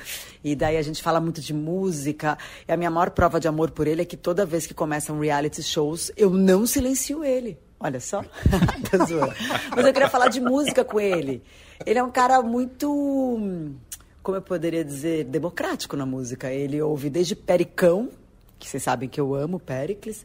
E 0.45 0.55
daí 0.55 0.77
a 0.77 0.83
gente 0.83 1.03
fala 1.03 1.21
muito 1.21 1.41
de 1.41 1.55
música. 1.55 2.39
E 2.69 2.73
a 2.73 2.77
minha 2.77 2.91
maior 2.91 3.11
prova 3.11 3.41
de 3.41 3.49
amor 3.49 3.71
por 3.71 3.87
ele 3.87 4.03
é 4.03 4.05
que 4.05 4.17
toda 4.17 4.47
vez 4.47 4.67
que 4.67 4.75
começam 4.75 5.19
reality 5.19 5.63
shows, 5.63 6.13
eu 6.15 6.31
não 6.31 6.67
silencio 6.67 7.25
ele. 7.25 7.38
Olha 7.81 8.01
só. 8.01 8.23
Mas 9.75 9.87
eu 9.87 9.93
queria 9.93 10.09
falar 10.09 10.29
de 10.29 10.41
música 10.41 10.85
com 10.85 11.01
ele. 11.01 11.43
Ele 11.87 11.99
é 11.99 12.03
um 12.03 12.11
cara 12.11 12.43
muito, 12.43 12.89
como 14.23 14.37
eu 14.37 14.43
poderia 14.43 14.85
dizer, 14.85 15.25
democrático 15.25 15.97
na 15.97 16.05
música. 16.05 16.51
Ele 16.51 16.81
ouve 16.83 17.09
desde 17.09 17.37
Pericão, 17.37 18.11
que 18.59 18.69
vocês 18.69 18.83
sabem 18.83 19.09
que 19.09 19.21
eu 19.21 19.35
amo 19.35 19.61
Pericles, 19.61 20.25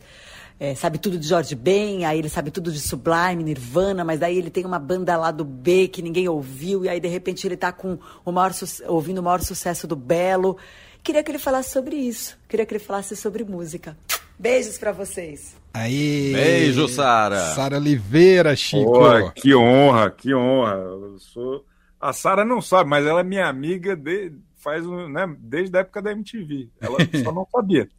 é, 0.59 0.73
sabe 0.75 0.97
tudo 0.97 1.17
de 1.17 1.27
Jorge 1.27 1.55
Ben, 1.55 2.05
aí 2.05 2.17
ele 2.17 2.29
sabe 2.29 2.51
tudo 2.51 2.71
de 2.71 2.79
Sublime, 2.79 3.43
Nirvana, 3.43 4.03
mas 4.03 4.19
daí 4.19 4.37
ele 4.37 4.49
tem 4.49 4.65
uma 4.65 4.79
banda 4.79 5.15
lá 5.17 5.31
do 5.31 5.43
B 5.43 5.87
que 5.87 6.01
ninguém 6.01 6.27
ouviu, 6.27 6.85
e 6.85 6.89
aí 6.89 6.99
de 6.99 7.07
repente 7.07 7.45
ele 7.45 7.55
está 7.55 7.71
com 7.71 7.97
o 8.23 8.31
maior 8.31 8.51
ouvindo 8.87 9.19
o 9.19 9.23
maior 9.23 9.41
sucesso 9.41 9.87
do 9.87 9.95
Belo. 9.95 10.57
Queria 11.03 11.23
que 11.23 11.31
ele 11.31 11.39
falasse 11.39 11.71
sobre 11.71 11.95
isso, 11.95 12.37
queria 12.47 12.65
que 12.65 12.73
ele 12.73 12.83
falasse 12.83 13.15
sobre 13.15 13.43
música. 13.43 13.97
Beijos 14.39 14.77
para 14.77 14.91
vocês. 14.91 15.62
Aí. 15.73 16.31
Beijo, 16.33 16.87
Sara. 16.87 17.39
Sara 17.55 17.77
Oliveira, 17.77 18.55
Chico. 18.55 18.91
Pô, 18.91 19.31
que 19.31 19.55
honra, 19.55 20.11
que 20.11 20.33
honra. 20.33 20.73
Eu 20.73 21.17
sou... 21.19 21.65
A 21.99 22.13
Sara 22.13 22.45
não 22.45 22.61
sabe, 22.61 22.89
mas 22.89 23.05
ela 23.05 23.21
é 23.21 23.23
minha 23.23 23.47
amiga 23.47 23.95
de... 23.95 24.33
faz 24.57 24.85
um, 24.85 25.09
né, 25.09 25.35
desde 25.39 25.75
a 25.75 25.79
época 25.79 26.01
da 26.01 26.11
MTV. 26.11 26.69
Ela 26.79 26.97
só 27.23 27.31
não 27.31 27.47
sabia. 27.51 27.89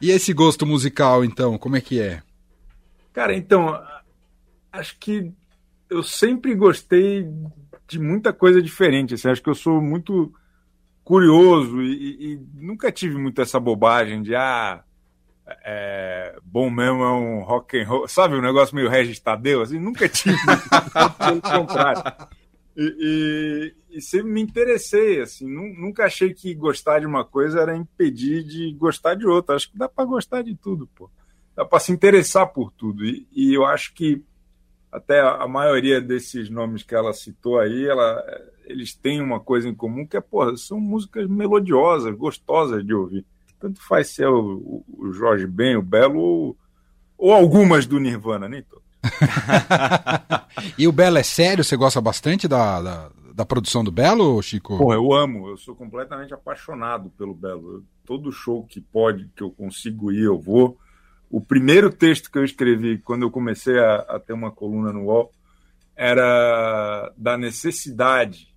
e 0.00 0.10
esse 0.10 0.32
gosto 0.32 0.64
musical, 0.64 1.24
então, 1.24 1.58
como 1.58 1.76
é 1.76 1.80
que 1.80 2.00
é? 2.00 2.22
Cara, 3.12 3.34
então, 3.34 3.82
acho 4.72 4.96
que 4.98 5.32
eu 5.90 6.02
sempre 6.02 6.54
gostei 6.54 7.28
de 7.88 7.98
muita 7.98 8.32
coisa 8.32 8.62
diferente. 8.62 9.14
Assim, 9.14 9.28
acho 9.28 9.42
que 9.42 9.50
eu 9.50 9.54
sou 9.54 9.80
muito 9.80 10.32
curioso 11.04 11.82
e, 11.82 12.34
e, 12.34 12.40
nunca 12.54 12.92
tive 12.92 13.18
muito 13.18 13.40
essa 13.40 13.58
bobagem 13.58 14.22
de 14.22 14.34
ah, 14.34 14.82
é, 15.64 16.38
bom 16.44 16.70
mesmo 16.70 17.02
é 17.02 17.12
um 17.12 17.42
rock 17.42 17.78
and 17.78 17.86
roll, 17.86 18.08
sabe, 18.08 18.36
um 18.36 18.42
negócio 18.42 18.74
meio 18.74 18.88
Regis 18.88 19.18
Tadeu, 19.18 19.62
assim, 19.62 19.78
nunca 19.78 20.08
tive. 20.08 20.36
E, 22.74 23.74
e, 23.90 23.98
e, 23.98 24.00
sempre 24.00 24.30
me 24.30 24.40
interessei, 24.40 25.20
assim, 25.20 25.46
nunca 25.46 26.06
achei 26.06 26.32
que 26.32 26.54
gostar 26.54 27.00
de 27.00 27.06
uma 27.06 27.22
coisa 27.22 27.60
era 27.60 27.76
impedir 27.76 28.42
de 28.42 28.72
gostar 28.72 29.14
de 29.14 29.26
outra. 29.26 29.56
Acho 29.56 29.70
que 29.70 29.76
dá 29.76 29.90
para 29.90 30.06
gostar 30.06 30.40
de 30.40 30.54
tudo, 30.54 30.88
pô. 30.94 31.10
Dá 31.54 31.66
para 31.66 31.80
se 31.80 31.92
interessar 31.92 32.46
por 32.46 32.72
tudo. 32.72 33.04
E, 33.04 33.28
e 33.30 33.52
eu 33.52 33.66
acho 33.66 33.92
que 33.92 34.24
até 34.92 35.20
a 35.20 35.48
maioria 35.48 36.02
desses 36.02 36.50
nomes 36.50 36.82
que 36.82 36.94
ela 36.94 37.14
citou 37.14 37.58
aí, 37.58 37.86
ela, 37.86 38.22
eles 38.66 38.94
têm 38.94 39.22
uma 39.22 39.40
coisa 39.40 39.66
em 39.66 39.74
comum 39.74 40.06
que 40.06 40.18
é, 40.18 40.20
porra, 40.20 40.54
são 40.58 40.78
músicas 40.78 41.26
melodiosas, 41.26 42.14
gostosas 42.14 42.84
de 42.84 42.92
ouvir. 42.92 43.24
Tanto 43.58 43.80
faz 43.80 44.08
ser 44.08 44.28
o, 44.28 44.84
o 44.92 45.12
Jorge 45.12 45.46
Ben, 45.46 45.76
o 45.76 45.82
Belo, 45.82 46.18
ou, 46.18 46.56
ou 47.16 47.32
algumas 47.32 47.86
do 47.86 47.98
Nirvana, 47.98 48.48
nem 48.48 48.62
todas. 48.62 48.82
e 50.76 50.86
o 50.86 50.92
Belo 50.92 51.16
é 51.16 51.22
sério? 51.22 51.64
Você 51.64 51.76
gosta 51.76 52.00
bastante 52.00 52.46
da, 52.46 52.82
da, 52.82 53.10
da, 53.34 53.46
produção 53.46 53.82
do 53.82 53.90
Belo, 53.90 54.42
Chico? 54.42 54.76
Porra, 54.76 54.96
eu 54.96 55.12
amo, 55.12 55.48
eu 55.48 55.56
sou 55.56 55.74
completamente 55.74 56.34
apaixonado 56.34 57.08
pelo 57.16 57.34
Belo. 57.34 57.82
todo 58.04 58.30
show 58.30 58.64
que 58.64 58.80
pode, 58.80 59.30
que 59.34 59.42
eu 59.42 59.50
consigo 59.50 60.12
ir, 60.12 60.24
eu 60.24 60.38
vou. 60.38 60.76
O 61.32 61.40
primeiro 61.40 61.90
texto 61.90 62.30
que 62.30 62.36
eu 62.36 62.44
escrevi 62.44 62.98
quando 62.98 63.22
eu 63.22 63.30
comecei 63.30 63.78
a, 63.78 64.00
a 64.00 64.20
ter 64.20 64.34
uma 64.34 64.50
coluna 64.50 64.92
no 64.92 65.06
UOL 65.06 65.32
era 65.96 67.10
da 67.16 67.38
necessidade 67.38 68.54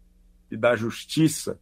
e 0.52 0.58
da 0.58 0.76
justiça 0.76 1.58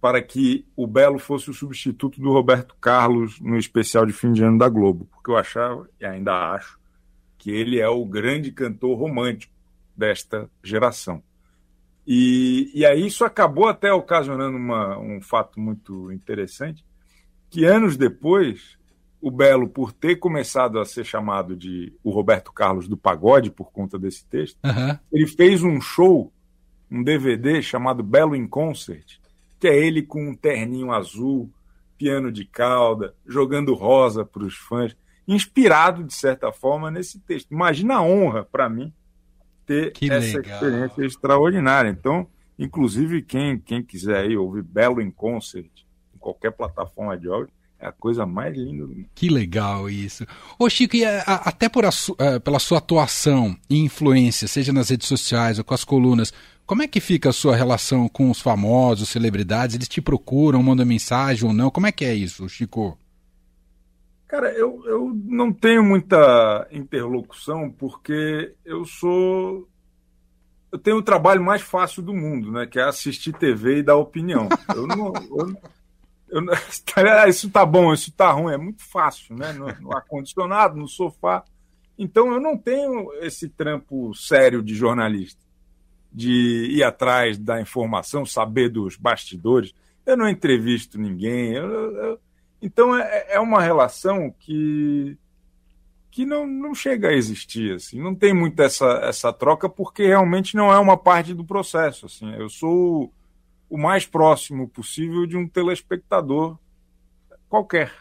para 0.00 0.22
que 0.22 0.64
o 0.76 0.86
Belo 0.86 1.18
fosse 1.18 1.50
o 1.50 1.52
substituto 1.52 2.20
do 2.20 2.32
Roberto 2.32 2.76
Carlos 2.80 3.40
no 3.40 3.58
especial 3.58 4.06
de 4.06 4.12
fim 4.12 4.32
de 4.32 4.44
ano 4.44 4.56
da 4.56 4.68
Globo, 4.68 5.08
porque 5.10 5.32
eu 5.32 5.36
achava 5.36 5.90
e 6.00 6.06
ainda 6.06 6.52
acho 6.52 6.78
que 7.36 7.50
ele 7.50 7.80
é 7.80 7.88
o 7.88 8.04
grande 8.04 8.52
cantor 8.52 8.96
romântico 8.96 9.52
desta 9.96 10.48
geração. 10.62 11.20
E, 12.06 12.70
e 12.72 12.86
aí 12.86 13.04
isso 13.04 13.24
acabou 13.24 13.66
até 13.66 13.92
ocasionando 13.92 14.56
uma, 14.56 14.96
um 14.96 15.20
fato 15.20 15.58
muito 15.58 16.12
interessante, 16.12 16.84
que 17.50 17.64
anos 17.64 17.96
depois 17.96 18.78
o 19.20 19.30
Belo, 19.30 19.68
por 19.68 19.92
ter 19.92 20.16
começado 20.16 20.78
a 20.78 20.84
ser 20.84 21.04
chamado 21.04 21.54
de 21.54 21.92
o 22.02 22.10
Roberto 22.10 22.52
Carlos 22.52 22.88
do 22.88 22.96
pagode 22.96 23.50
por 23.50 23.70
conta 23.70 23.98
desse 23.98 24.24
texto, 24.24 24.58
uhum. 24.64 24.98
ele 25.12 25.26
fez 25.26 25.62
um 25.62 25.80
show, 25.80 26.32
um 26.90 27.02
DVD 27.02 27.62
chamado 27.62 28.02
Belo 28.02 28.34
in 28.34 28.46
Concert, 28.46 29.18
que 29.58 29.68
é 29.68 29.76
ele 29.76 30.02
com 30.02 30.30
um 30.30 30.34
terninho 30.34 30.90
azul, 30.90 31.50
piano 31.98 32.32
de 32.32 32.46
cauda, 32.46 33.14
jogando 33.26 33.74
rosa 33.74 34.24
para 34.24 34.42
os 34.42 34.56
fãs, 34.56 34.96
inspirado, 35.28 36.02
de 36.02 36.14
certa 36.14 36.50
forma, 36.50 36.90
nesse 36.90 37.20
texto. 37.20 37.50
Imagina 37.52 37.96
a 37.96 38.02
honra 38.02 38.42
para 38.42 38.70
mim 38.70 38.92
ter 39.66 39.92
que 39.92 40.10
essa 40.10 40.38
legal. 40.38 40.54
experiência 40.54 41.04
extraordinária. 41.04 41.90
Então, 41.90 42.26
inclusive, 42.58 43.20
quem, 43.20 43.58
quem 43.58 43.82
quiser 43.82 44.24
aí 44.24 44.36
ouvir 44.36 44.62
Belo 44.62 45.00
in 45.02 45.10
Concert 45.10 45.70
em 46.14 46.18
qualquer 46.18 46.52
plataforma 46.52 47.18
de 47.18 47.28
áudio, 47.28 47.52
é 47.80 47.86
a 47.86 47.92
coisa 47.92 48.26
mais 48.26 48.54
linda 48.56 48.86
do 48.86 48.94
mundo. 48.94 49.06
Que 49.14 49.28
legal 49.28 49.88
isso. 49.88 50.26
Ô 50.58 50.68
Chico, 50.68 50.96
e 50.96 51.04
a, 51.04 51.22
a, 51.22 51.34
até 51.48 51.68
por 51.68 51.84
a, 51.84 51.88
uh, 51.88 52.40
pela 52.40 52.58
sua 52.58 52.78
atuação 52.78 53.56
e 53.68 53.78
influência, 53.78 54.46
seja 54.46 54.72
nas 54.72 54.90
redes 54.90 55.08
sociais 55.08 55.58
ou 55.58 55.64
com 55.64 55.74
as 55.74 55.84
colunas, 55.84 56.32
Como 56.66 56.82
é 56.82 56.86
que 56.86 57.00
fica 57.00 57.30
a 57.30 57.32
sua 57.32 57.56
relação 57.56 58.08
com 58.08 58.30
os 58.30 58.40
famosos, 58.40 59.08
celebridades? 59.08 59.74
Eles 59.74 59.88
te 59.88 60.00
procuram, 60.00 60.62
mandam 60.62 60.86
mensagem 60.86 61.48
ou 61.48 61.52
não? 61.52 61.68
Como 61.68 61.86
é 61.88 61.90
que 61.90 62.04
é 62.04 62.14
isso, 62.14 62.48
Chico? 62.48 62.96
Cara, 64.28 64.52
eu, 64.52 64.80
eu 64.86 65.12
não 65.24 65.52
tenho 65.52 65.82
muita 65.82 66.68
interlocução 66.70 67.68
porque 67.68 68.54
eu 68.64 68.84
sou. 68.84 69.68
Eu 70.70 70.78
tenho 70.78 70.98
o 70.98 71.02
trabalho 71.02 71.42
mais 71.42 71.62
fácil 71.62 72.00
do 72.00 72.14
mundo, 72.14 72.52
né? 72.52 72.64
Que 72.64 72.78
é 72.78 72.84
assistir 72.84 73.32
TV 73.32 73.78
e 73.78 73.82
dar 73.82 73.96
opinião. 73.96 74.48
Eu 74.72 74.86
não. 74.86 75.12
Eu, 75.36 75.56
eu, 76.30 76.42
isso 77.28 77.50
tá 77.50 77.66
bom, 77.66 77.92
isso 77.92 78.12
tá 78.12 78.30
ruim, 78.30 78.54
é 78.54 78.56
muito 78.56 78.82
fácil, 78.82 79.36
né? 79.36 79.52
No, 79.52 79.66
no 79.80 79.96
ar-condicionado, 79.96 80.76
no 80.76 80.88
sofá. 80.88 81.44
Então 81.98 82.32
eu 82.32 82.40
não 82.40 82.56
tenho 82.56 83.12
esse 83.20 83.48
trampo 83.48 84.14
sério 84.14 84.62
de 84.62 84.74
jornalista, 84.74 85.44
de 86.12 86.68
ir 86.70 86.82
atrás 86.82 87.36
da 87.36 87.60
informação, 87.60 88.24
saber 88.24 88.70
dos 88.70 88.96
bastidores. 88.96 89.74
Eu 90.06 90.16
não 90.16 90.28
entrevisto 90.28 90.98
ninguém. 90.98 91.52
Eu, 91.52 91.68
eu, 91.96 92.20
então 92.62 92.96
é, 92.96 93.26
é 93.30 93.40
uma 93.40 93.60
relação 93.60 94.34
que 94.38 95.16
que 96.10 96.26
não, 96.26 96.44
não 96.44 96.74
chega 96.74 97.08
a 97.08 97.12
existir 97.12 97.76
assim 97.76 98.02
não 98.02 98.16
tem 98.16 98.34
muito 98.34 98.60
essa, 98.60 99.00
essa 99.04 99.32
troca 99.32 99.68
porque 99.68 100.08
realmente 100.08 100.56
não 100.56 100.72
é 100.72 100.76
uma 100.76 100.96
parte 100.96 101.32
do 101.32 101.44
processo 101.44 102.06
assim 102.06 102.34
eu 102.34 102.48
sou 102.48 103.12
o 103.70 103.78
mais 103.78 104.04
próximo 104.04 104.68
possível 104.68 105.24
de 105.26 105.36
um 105.36 105.48
telespectador 105.48 106.58
qualquer 107.48 107.92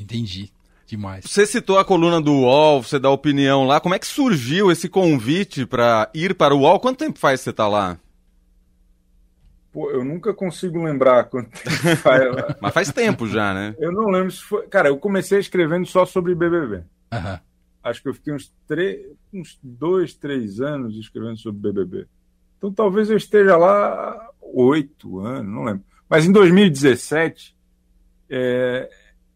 entendi 0.00 0.50
demais 0.86 1.24
você 1.24 1.46
citou 1.46 1.78
a 1.78 1.84
coluna 1.84 2.20
do 2.20 2.32
UOL 2.32 2.82
você 2.82 2.98
dá 2.98 3.10
opinião 3.10 3.64
lá 3.64 3.80
como 3.80 3.94
é 3.94 3.98
que 3.98 4.06
surgiu 4.06 4.72
esse 4.72 4.88
convite 4.88 5.64
para 5.66 6.10
ir 6.14 6.34
para 6.34 6.54
o 6.54 6.60
UOL 6.60 6.80
quanto 6.80 6.98
tempo 6.98 7.18
faz 7.18 7.40
que 7.40 7.44
você 7.44 7.50
está 7.50 7.68
lá 7.68 8.00
Pô, 9.70 9.90
eu 9.90 10.02
nunca 10.04 10.32
consigo 10.32 10.82
lembrar 10.82 11.24
quanto 11.24 11.50
tempo 11.50 11.96
faz. 12.02 12.22
Mas 12.60 12.74
faz 12.74 12.92
tempo 12.92 13.28
já, 13.28 13.52
né? 13.52 13.76
Eu 13.78 13.92
não 13.92 14.08
lembro 14.08 14.30
se 14.30 14.42
foi. 14.42 14.66
Cara, 14.66 14.88
eu 14.88 14.96
comecei 14.96 15.38
escrevendo 15.38 15.86
só 15.86 16.06
sobre 16.06 16.34
BBB. 16.34 16.82
Uhum. 17.12 17.38
Acho 17.84 18.02
que 18.02 18.08
eu 18.08 18.14
fiquei 18.14 18.34
uns, 18.34 18.52
três, 18.66 19.06
uns 19.32 19.58
dois, 19.62 20.14
três 20.14 20.60
anos 20.60 20.96
escrevendo 20.96 21.38
sobre 21.38 21.60
BBB. 21.60 22.06
Então 22.58 22.72
talvez 22.72 23.08
eu 23.08 23.16
esteja 23.16 23.56
lá 23.56 24.30
oito 24.40 25.20
anos, 25.20 25.50
não 25.52 25.64
lembro. 25.64 25.84
Mas 26.08 26.26
em 26.26 26.32
2017, 26.32 27.56
é, 28.28 28.90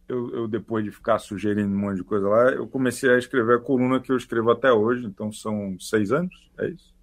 eu, 0.09 0.31
eu, 0.35 0.49
depois 0.49 0.85
de 0.85 0.91
ficar 0.91 1.19
sugerindo 1.19 1.75
um 1.75 1.79
monte 1.79 1.97
de 1.97 2.05
coisa 2.05 2.29
lá, 2.29 2.51
eu 2.51 2.67
comecei 2.67 3.11
a 3.11 3.19
escrever 3.19 3.57
a 3.57 3.61
coluna 3.61 4.01
que 4.01 4.11
eu 4.11 4.17
escrevo 4.17 4.51
até 4.51 4.73
hoje. 4.73 5.07
Então 5.07 5.33
são 5.33 5.77
seis 5.79 6.13
anos, 6.13 6.35
é 6.59 6.69
isso? 6.69 6.95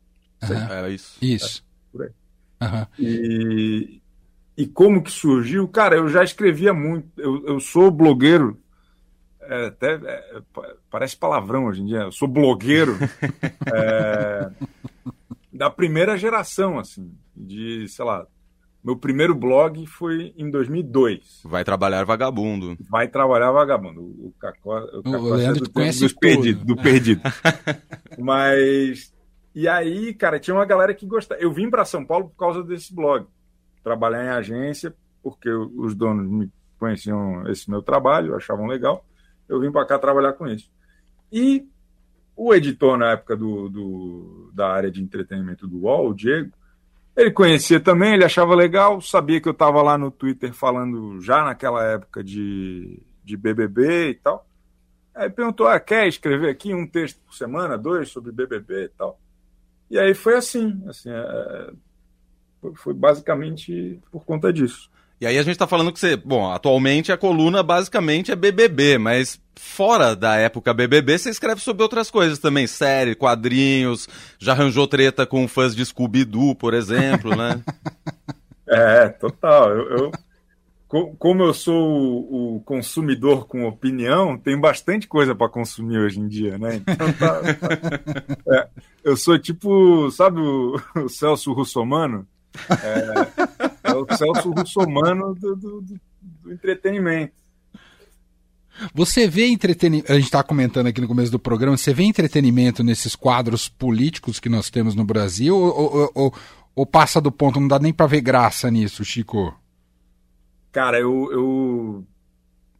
Uhum. 0.44 0.72
Era 0.72 0.90
isso. 0.90 1.18
Isso. 1.22 1.66
É, 1.66 1.92
por 1.92 2.04
aí. 2.04 2.12
Uhum. 2.62 2.86
E, 3.00 4.02
e 4.58 4.68
como 4.68 5.02
que 5.02 5.12
surgiu? 5.12 5.68
Cara, 5.68 5.96
eu 5.96 6.08
já 6.08 6.24
escrevia 6.24 6.74
muito. 6.74 7.08
Eu, 7.18 7.46
eu 7.48 7.60
sou 7.60 7.90
blogueiro. 7.90 8.60
É, 9.42 9.68
até 9.68 9.94
é, 9.94 10.42
parece 10.92 11.18
palavrão 11.18 11.66
hoje 11.66 11.82
em 11.82 11.86
dia. 11.86 12.02
Eu 12.02 12.12
sou 12.12 12.28
blogueiro 12.28 12.96
é, 13.74 14.52
da 15.52 15.70
primeira 15.70 16.18
geração, 16.18 16.80
assim, 16.80 17.12
de 17.36 17.88
sei 17.88 18.06
lá. 18.06 18.26
Meu 18.82 18.96
primeiro 18.96 19.36
blog 19.36 19.86
foi 19.86 20.34
em 20.38 20.50
2002. 20.50 21.42
Vai 21.44 21.66
trabalhar 21.66 22.06
vagabundo. 22.06 22.78
Vai 22.90 23.10
trabalhar 23.10 23.52
vagabundo. 23.52 24.02
O 24.02 24.34
Cacó, 24.40 24.80
o 24.80 25.04
Cacó 25.04 25.18
o 25.18 25.34
Leandro 25.34 25.66
é 25.66 25.68
do, 25.68 25.74
conhece 25.74 26.00
dos 26.00 26.14
perdido, 26.14 26.64
do 26.64 26.78
perdido. 26.78 27.22
Mas 28.18 29.14
e 29.54 29.68
aí, 29.68 30.14
cara, 30.14 30.40
tinha 30.40 30.56
uma 30.56 30.66
galera 30.66 30.94
que 30.94 31.06
gostava. 31.06 31.42
Eu 31.42 31.52
vim 31.52 31.70
para 31.70 31.84
São 31.84 32.06
Paulo 32.06 32.30
por 32.30 32.38
causa 32.38 32.64
desse 32.64 32.96
blog. 32.96 33.28
Trabalhar 33.84 34.24
em 34.24 34.30
agência, 34.30 34.94
porque 35.22 35.50
os 35.50 35.96
donos 35.96 36.30
me 36.30 36.50
conheciam 36.80 37.46
esse 37.50 37.70
meu 37.70 37.82
trabalho, 37.82 38.36
achavam 38.36 38.68
legal. 38.68 39.06
Eu 39.48 39.60
vim 39.60 39.72
para 39.72 39.86
cá 39.86 40.00
trabalhar 40.00 40.34
com 40.34 40.48
isso. 40.48 40.70
E 41.32 41.68
o 42.40 42.54
editor, 42.54 42.98
na 42.98 43.12
época 43.12 43.36
do, 43.36 43.68
do, 43.68 44.52
da 44.54 44.70
área 44.70 44.90
de 44.90 45.04
entretenimento 45.04 45.68
do 45.68 45.80
UOL, 45.80 46.10
o 46.10 46.14
Diego, 46.14 46.54
ele 47.14 47.32
conhecia 47.32 47.82
também, 47.82 48.14
ele 48.14 48.24
achava 48.24 48.56
legal, 48.56 49.02
sabia 49.02 49.42
que 49.42 49.50
eu 49.50 49.52
estava 49.52 49.82
lá 49.82 49.98
no 49.98 50.10
Twitter 50.10 50.54
falando 50.54 51.20
já 51.20 51.44
naquela 51.44 51.84
época 51.84 52.24
de, 52.24 53.04
de 53.26 53.36
BBB 53.36 54.12
e 54.12 54.14
tal. 54.14 54.48
Aí 55.14 55.30
perguntou: 55.30 55.68
ah, 55.68 55.78
quer 55.82 56.08
escrever 56.08 56.50
aqui 56.50 56.74
um 56.74 56.88
texto 56.88 57.20
por 57.26 57.36
semana, 57.36 57.78
dois 57.78 58.08
sobre 58.08 58.32
BBB 58.32 58.86
e 58.86 58.90
tal? 58.90 59.20
E 59.92 60.00
aí 60.00 60.14
foi 60.14 60.36
assim, 60.36 60.82
assim 60.88 61.10
é, 61.10 61.72
foi 62.76 62.94
basicamente 62.94 64.00
por 64.10 64.24
conta 64.24 64.54
disso. 64.54 64.90
E 65.22 65.28
aí 65.28 65.38
a 65.38 65.44
gente 65.44 65.54
está 65.54 65.68
falando 65.68 65.92
que 65.92 66.00
você, 66.00 66.16
bom, 66.16 66.50
atualmente 66.50 67.12
a 67.12 67.18
coluna 67.18 67.62
basicamente 67.62 68.32
é 68.32 68.36
BBB, 68.38 68.98
mas 68.98 69.40
fora 69.54 70.16
da 70.16 70.38
época 70.38 70.74
BBB 70.74 71.18
você 71.18 71.30
escreve 71.30 71.60
sobre 71.60 71.84
outras 71.84 72.10
coisas 72.10 72.40
também, 72.40 72.66
série, 72.66 73.16
quadrinhos, 73.16 74.08
já 74.38 74.54
arranjou 74.54 74.88
treta 74.88 75.26
com 75.26 75.46
fãs 75.46 75.76
de 75.76 75.86
Scooby-Doo, 75.86 76.56
por 76.56 76.74
exemplo, 76.74 77.36
né? 77.36 77.62
é, 78.66 79.10
total. 79.10 79.72
Eu, 79.72 79.98
eu, 79.98 80.12
como 81.20 81.44
eu 81.44 81.54
sou 81.54 82.56
o 82.56 82.62
consumidor 82.62 83.46
com 83.46 83.68
opinião, 83.68 84.38
tem 84.38 84.58
bastante 84.58 85.06
coisa 85.06 85.36
para 85.36 85.50
consumir 85.50 86.00
hoje 86.00 86.22
em 86.22 86.30
dia, 86.30 86.58
né? 86.58 86.76
Então 86.76 87.14
tá, 87.14 87.42
tá. 87.42 87.60
É, 88.56 88.68
eu 89.04 89.18
sou 89.18 89.38
tipo, 89.38 90.10
sabe 90.12 90.40
o, 90.40 90.82
o 90.96 91.10
Celso 91.10 91.52
Russomano? 91.52 92.26
É, 92.72 93.69
o 94.02 94.16
Celso 94.16 94.52
Russomano 94.52 95.36
do, 95.36 95.56
do, 95.56 95.82
do, 95.82 96.52
entretenimento. 96.52 97.34
Você 98.94 99.28
vê 99.28 99.48
entretenimento, 99.48 100.12
a 100.12 100.16
gente 100.16 100.26
está 100.26 100.42
comentando 100.42 100.88
aqui 100.88 101.02
no 101.02 101.08
começo 101.08 101.32
do 101.32 101.40
programa, 101.40 101.76
você 101.76 101.94
vê 101.94 102.04
entretenimento 102.04 102.84
nesses 102.84 103.16
quadros 103.16 103.68
políticos 103.68 104.40
que 104.40 104.48
nós 104.48 104.70
temos 104.70 104.96
no 104.96 105.04
Brasil 105.04 105.56
ou, 105.56 105.96
ou, 105.96 106.12
ou, 106.16 106.34
ou 106.76 106.86
passa 106.86 107.20
do 107.20 107.32
ponto, 107.32 107.60
não 107.60 107.68
dá 107.68 107.78
nem 107.78 107.92
para 107.92 108.08
ver 108.08 108.22
graça 108.22 108.72
nisso, 108.72 109.04
Chico? 109.04 109.54
Cara, 110.72 111.00
eu, 111.00 111.30
eu 111.32 112.08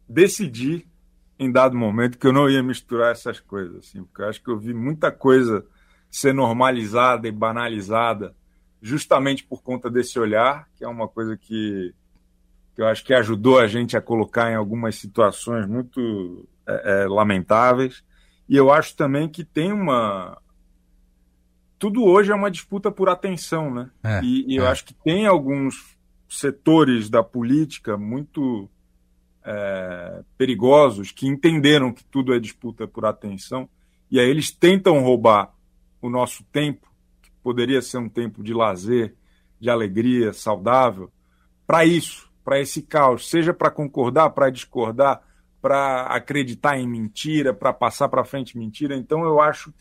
decidi 0.08 0.86
em 1.38 1.50
dado 1.50 1.76
momento 1.76 2.18
que 2.18 2.26
eu 2.26 2.32
não 2.32 2.48
ia 2.48 2.62
misturar 2.62 3.12
essas 3.12 3.40
coisas, 3.40 3.76
assim, 3.78 4.04
porque 4.04 4.22
eu 4.22 4.28
acho 4.28 4.42
que 4.42 4.50
eu 4.50 4.58
vi 4.58 4.72
muita 4.72 5.10
coisa 5.10 5.66
ser 6.10 6.34
normalizada 6.34 7.28
e 7.28 7.32
banalizada 7.32 8.34
justamente 8.80 9.44
por 9.44 9.62
conta 9.62 9.90
desse 9.90 10.18
olhar, 10.18 10.68
que 10.76 10.84
é 10.84 10.88
uma 10.88 11.08
coisa 11.08 11.36
que, 11.36 11.94
que 12.74 12.82
eu 12.82 12.86
acho 12.86 13.04
que 13.04 13.14
ajudou 13.14 13.58
a 13.58 13.66
gente 13.66 13.96
a 13.96 14.00
colocar 14.00 14.50
em 14.50 14.54
algumas 14.54 14.96
situações 14.96 15.66
muito 15.66 16.48
é, 16.66 17.02
é, 17.02 17.08
lamentáveis. 17.08 18.02
E 18.48 18.56
eu 18.56 18.70
acho 18.70 18.96
também 18.96 19.28
que 19.28 19.44
tem 19.44 19.72
uma. 19.72 20.40
Tudo 21.78 22.04
hoje 22.04 22.30
é 22.32 22.34
uma 22.34 22.50
disputa 22.50 22.90
por 22.90 23.08
atenção, 23.08 23.72
né? 23.72 23.90
É, 24.02 24.20
e, 24.22 24.52
e 24.52 24.56
eu 24.56 24.64
é. 24.64 24.68
acho 24.68 24.84
que 24.84 24.94
tem 24.94 25.26
alguns 25.26 25.96
setores 26.28 27.08
da 27.08 27.22
política 27.22 27.96
muito 27.96 28.68
é, 29.44 30.22
perigosos 30.36 31.10
que 31.10 31.26
entenderam 31.26 31.92
que 31.92 32.04
tudo 32.04 32.34
é 32.34 32.38
disputa 32.38 32.86
por 32.86 33.04
atenção 33.04 33.68
e 34.10 34.18
aí 34.18 34.28
eles 34.28 34.50
tentam 34.50 35.00
roubar 35.02 35.54
o 36.02 36.10
nosso 36.10 36.42
tempo, 36.44 36.89
poderia 37.42 37.82
ser 37.82 37.98
um 37.98 38.08
tempo 38.08 38.42
de 38.42 38.52
lazer, 38.52 39.14
de 39.60 39.68
alegria, 39.68 40.32
saudável, 40.32 41.10
para 41.66 41.84
isso, 41.84 42.30
para 42.44 42.60
esse 42.60 42.82
caos, 42.82 43.28
seja 43.28 43.52
para 43.52 43.70
concordar, 43.70 44.30
para 44.30 44.50
discordar, 44.50 45.22
para 45.60 46.06
acreditar 46.06 46.78
em 46.78 46.88
mentira, 46.88 47.52
para 47.52 47.72
passar 47.72 48.08
para 48.08 48.24
frente 48.24 48.58
mentira. 48.58 48.96
Então 48.96 49.22
eu 49.22 49.40
acho, 49.40 49.72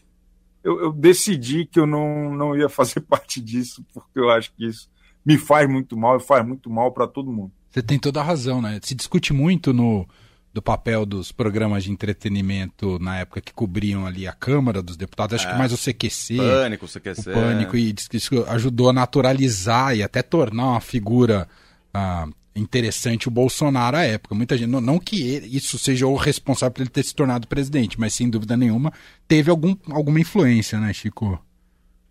eu, 0.63 0.79
eu 0.81 0.91
decidi 0.91 1.65
que 1.65 1.79
eu 1.79 1.87
não, 1.87 2.33
não 2.35 2.55
ia 2.55 2.69
fazer 2.69 3.01
parte 3.07 3.41
disso, 3.41 3.85
porque 3.93 4.19
eu 4.19 4.29
acho 4.29 4.53
que 4.53 4.65
isso 4.65 4.89
me 5.25 5.37
faz 5.37 5.69
muito 5.69 5.97
mal 5.97 6.17
e 6.17 6.19
faz 6.19 6.45
muito 6.45 6.69
mal 6.69 6.91
para 6.91 7.07
todo 7.07 7.31
mundo. 7.31 7.51
Você 7.69 7.81
tem 7.83 7.99
toda 7.99 8.19
a 8.19 8.23
razão, 8.23 8.61
né? 8.61 8.79
Se 8.81 8.95
discute 8.95 9.31
muito 9.31 9.71
no 9.71 10.07
do 10.53 10.61
papel 10.61 11.05
dos 11.05 11.31
programas 11.31 11.83
de 11.83 11.91
entretenimento 11.91 12.97
na 12.99 13.19
época 13.19 13.41
que 13.41 13.53
cobriam 13.53 14.05
ali 14.05 14.27
a 14.27 14.33
Câmara 14.33 14.81
dos 14.81 14.97
Deputados, 14.97 15.35
acho 15.35 15.47
é. 15.47 15.51
que 15.51 15.57
mais 15.57 15.71
o 15.71 15.77
CQC. 15.77 16.37
Pânico, 16.37 16.85
o 16.85 16.89
CQC. 16.89 17.29
O 17.29 17.33
Pânico, 17.33 17.77
e 17.77 17.95
isso 18.13 18.43
ajudou 18.47 18.89
a 18.89 18.93
naturalizar 18.93 19.95
e 19.95 20.01
até 20.01 20.21
tornar 20.21 20.71
uma 20.71 20.81
figura 20.81 21.47
ah, 21.93 22.27
interessante 22.55 23.27
o 23.27 23.31
Bolsonaro 23.31 23.97
à 23.97 24.03
época. 24.03 24.33
Muita 24.33 24.57
gente, 24.57 24.69
não, 24.69 24.81
não 24.81 24.99
que 24.99 25.21
ele, 25.21 25.55
isso 25.55 25.77
seja 25.77 26.07
o 26.07 26.15
responsável 26.15 26.73
por 26.73 26.81
ele 26.81 26.89
ter 26.89 27.03
se 27.03 27.13
tornado 27.13 27.47
presidente, 27.47 27.99
mas 27.99 28.13
sem 28.13 28.29
dúvida 28.29 28.57
nenhuma 28.57 28.91
teve 29.27 29.51
algum, 29.51 29.75
alguma 29.91 30.19
influência, 30.19 30.79
né, 30.79 30.91
Chico? 30.93 31.39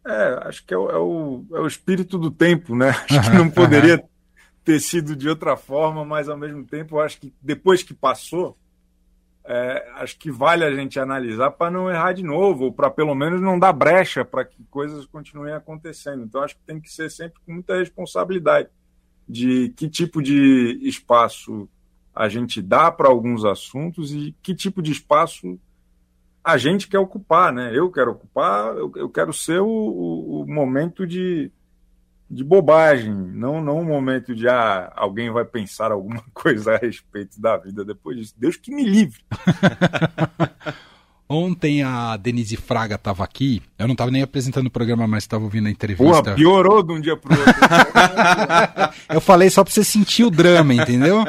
É, 0.07 0.49
acho 0.49 0.65
que 0.65 0.73
é 0.73 0.79
o, 0.79 0.91
é 0.91 0.97
o, 0.97 1.45
é 1.55 1.61
o 1.61 1.67
espírito 1.67 2.19
do 2.19 2.31
tempo, 2.31 2.75
né? 2.75 2.91
Acho 3.11 3.31
que 3.31 3.37
não 3.37 3.51
poderia 3.51 4.03
ter 4.69 4.81
sido 4.81 5.17
de 5.17 5.27
outra 5.27 5.57
forma, 5.57 6.05
mas 6.05 6.29
ao 6.29 6.37
mesmo 6.37 6.63
tempo 6.63 6.97
eu 6.97 7.01
acho 7.01 7.19
que 7.19 7.33
depois 7.41 7.83
que 7.83 7.95
passou, 7.95 8.55
é, 9.43 9.91
acho 9.95 10.19
que 10.19 10.31
vale 10.31 10.63
a 10.63 10.75
gente 10.75 11.01
analisar 11.01 11.53
para 11.53 11.71
não 11.71 11.91
errar 11.91 12.13
de 12.13 12.23
novo, 12.23 12.65
ou 12.65 12.73
para 12.73 12.91
pelo 12.91 13.15
menos 13.15 13.41
não 13.41 13.59
dar 13.59 13.73
brecha 13.73 14.27
para 14.27 14.45
que 14.45 14.63
coisas 14.65 15.07
continuem 15.07 15.55
acontecendo. 15.55 16.23
Então, 16.23 16.43
acho 16.43 16.55
que 16.55 16.63
tem 16.67 16.79
que 16.79 16.93
ser 16.93 17.11
sempre 17.11 17.41
com 17.47 17.55
muita 17.55 17.79
responsabilidade 17.79 18.69
de 19.27 19.71
que 19.71 19.89
tipo 19.89 20.23
de 20.23 20.79
espaço 20.83 21.67
a 22.15 22.29
gente 22.29 22.61
dá 22.61 22.93
para 22.93 23.09
alguns 23.09 23.47
assuntos 23.47 24.13
e 24.13 24.37
que 24.43 24.55
tipo 24.55 24.83
de 24.83 24.93
espaço 24.93 25.59
a 26.45 26.59
gente 26.59 26.89
quer 26.89 26.99
ocupar, 26.99 27.55
né? 27.55 27.71
Eu 27.73 27.91
quero 27.91 28.11
ocupar, 28.11 28.77
eu, 28.77 28.93
eu 28.97 29.09
quero 29.09 29.33
ser 29.33 29.61
o, 29.61 29.67
o, 29.67 30.43
o 30.43 30.47
momento 30.47 31.07
de 31.07 31.51
de 32.31 32.45
bobagem, 32.45 33.15
não, 33.15 33.63
não 33.63 33.81
um 33.81 33.85
momento 33.85 34.35
de 34.35 34.47
ah, 34.49 34.93
alguém 34.95 35.31
vai 35.31 35.45
pensar 35.45 35.91
alguma 35.91 36.23
coisa 36.35 36.75
a 36.75 36.79
respeito 36.79 37.41
da 37.41 37.57
vida 37.57 37.85
depois 37.85 38.19
disso. 38.19 38.35
Deus 38.37 38.57
que 38.57 38.75
me 38.75 38.85
livre. 38.85 39.21
Ontem 41.31 41.83
a 41.83 42.17
Denise 42.17 42.57
Fraga 42.57 42.95
estava 42.95 43.23
aqui, 43.23 43.63
eu 43.79 43.87
não 43.87 43.93
estava 43.93 44.11
nem 44.11 44.23
apresentando 44.23 44.69
o 44.69 44.71
programa, 44.71 45.07
mas 45.07 45.25
estava 45.25 45.45
ouvindo 45.45 45.69
a 45.69 45.71
entrevista. 45.71 46.23
Pô, 46.23 46.35
piorou 46.35 46.83
de 46.83 46.93
um 46.93 47.01
dia 47.01 47.19
para 47.19 47.37
outro. 47.37 48.95
eu 49.13 49.21
falei 49.21 49.51
só 49.51 49.63
para 49.63 49.73
você 49.73 49.85
sentir 49.85 50.25
o 50.25 50.31
drama, 50.31 50.73
entendeu? 50.73 51.23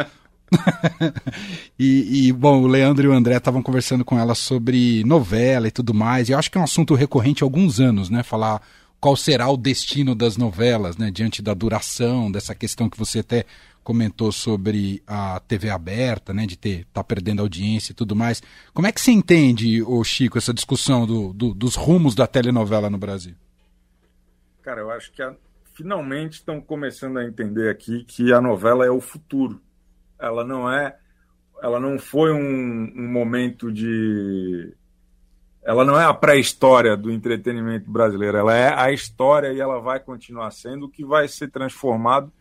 e, 1.77 2.27
e, 2.27 2.31
bom, 2.31 2.61
o 2.61 2.67
Leandro 2.67 3.05
e 3.05 3.09
o 3.09 3.13
André 3.13 3.35
estavam 3.35 3.61
conversando 3.61 4.05
com 4.05 4.17
ela 4.17 4.33
sobre 4.35 5.03
novela 5.03 5.67
e 5.67 5.71
tudo 5.71 5.93
mais, 5.93 6.29
e 6.29 6.31
eu 6.31 6.39
acho 6.39 6.49
que 6.49 6.57
é 6.57 6.61
um 6.61 6.63
assunto 6.63 6.95
recorrente 6.95 7.43
há 7.43 7.45
alguns 7.45 7.81
anos, 7.81 8.09
né? 8.09 8.23
Falar 8.23 8.61
qual 8.99 9.15
será 9.15 9.49
o 9.49 9.57
destino 9.57 10.13
das 10.13 10.35
novelas, 10.35 10.97
né, 10.97 11.09
diante 11.09 11.41
da 11.41 11.53
duração, 11.53 12.31
dessa 12.31 12.53
questão 12.53 12.89
que 12.89 12.97
você 12.97 13.19
até 13.19 13.45
comentou 13.83 14.31
sobre 14.31 15.01
a 15.07 15.39
TV 15.39 15.69
aberta, 15.69 16.33
né, 16.33 16.45
de 16.45 16.57
ter 16.57 16.85
tá 16.93 17.03
perdendo 17.03 17.41
audiência 17.41 17.91
e 17.91 17.95
tudo 17.95 18.15
mais. 18.15 18.41
Como 18.73 18.87
é 18.87 18.91
que 18.91 19.01
você 19.01 19.11
entende, 19.11 19.81
o 19.81 20.03
Chico, 20.03 20.37
essa 20.37 20.53
discussão 20.53 21.07
do, 21.07 21.33
do, 21.33 21.53
dos 21.53 21.75
rumos 21.75 22.13
da 22.13 22.27
telenovela 22.27 22.89
no 22.89 22.97
Brasil? 22.97 23.35
Cara, 24.61 24.81
eu 24.81 24.91
acho 24.91 25.11
que 25.11 25.21
a, 25.21 25.33
finalmente 25.73 26.33
estão 26.33 26.59
começando 26.59 27.17
a 27.17 27.25
entender 27.25 27.69
aqui 27.69 28.03
que 28.03 28.33
a 28.33 28.41
novela 28.41 28.85
é 28.85 28.91
o 28.91 28.99
futuro. 28.99 29.61
Ela 30.19 30.43
não 30.43 30.69
é, 30.71 30.97
ela 31.63 31.79
não 31.79 31.97
foi 31.97 32.33
um, 32.33 32.93
um 32.95 33.07
momento 33.07 33.71
de 33.71 34.73
ela 35.63 35.83
não 35.83 35.99
é 35.99 36.05
a 36.05 36.13
pré-história 36.13 36.95
do 36.95 37.11
entretenimento 37.11 37.89
brasileiro, 37.91 38.37
ela 38.37 38.55
é 38.55 38.73
a 38.73 38.91
história 38.91 39.51
e 39.53 39.59
ela 39.59 39.79
vai 39.79 39.99
continuar 39.99 40.51
sendo. 40.51 40.85
O 40.85 40.89
que 40.89 41.03
vai 41.03 41.27
ser 41.27 41.49
transformado 41.49 42.31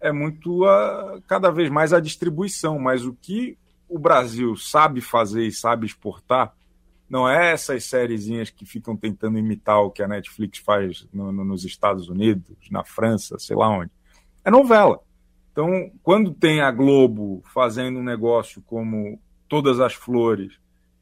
é 0.00 0.12
muito 0.12 0.64
a, 0.64 1.20
cada 1.26 1.50
vez 1.50 1.70
mais 1.70 1.92
a 1.92 2.00
distribuição, 2.00 2.78
mas 2.78 3.04
o 3.04 3.14
que 3.14 3.58
o 3.88 3.98
Brasil 3.98 4.56
sabe 4.56 5.00
fazer 5.00 5.46
e 5.46 5.52
sabe 5.52 5.86
exportar 5.86 6.54
não 7.12 7.28
é 7.28 7.52
essas 7.52 7.84
sériezinhas 7.84 8.48
que 8.48 8.64
ficam 8.64 8.96
tentando 8.96 9.38
imitar 9.38 9.82
o 9.82 9.90
que 9.90 10.02
a 10.02 10.08
Netflix 10.08 10.58
faz 10.60 11.06
no, 11.12 11.30
no, 11.30 11.44
nos 11.44 11.62
Estados 11.62 12.08
Unidos, 12.08 12.56
na 12.70 12.82
França, 12.84 13.38
sei 13.38 13.54
lá 13.54 13.68
onde. 13.68 13.90
É 14.42 14.50
novela. 14.50 14.98
Então, 15.52 15.92
quando 16.02 16.32
tem 16.32 16.62
a 16.62 16.70
Globo 16.70 17.42
fazendo 17.52 17.98
um 17.98 18.02
negócio 18.02 18.62
como 18.62 19.20
Todas 19.46 19.78
as 19.78 19.92
Flores, 19.92 20.54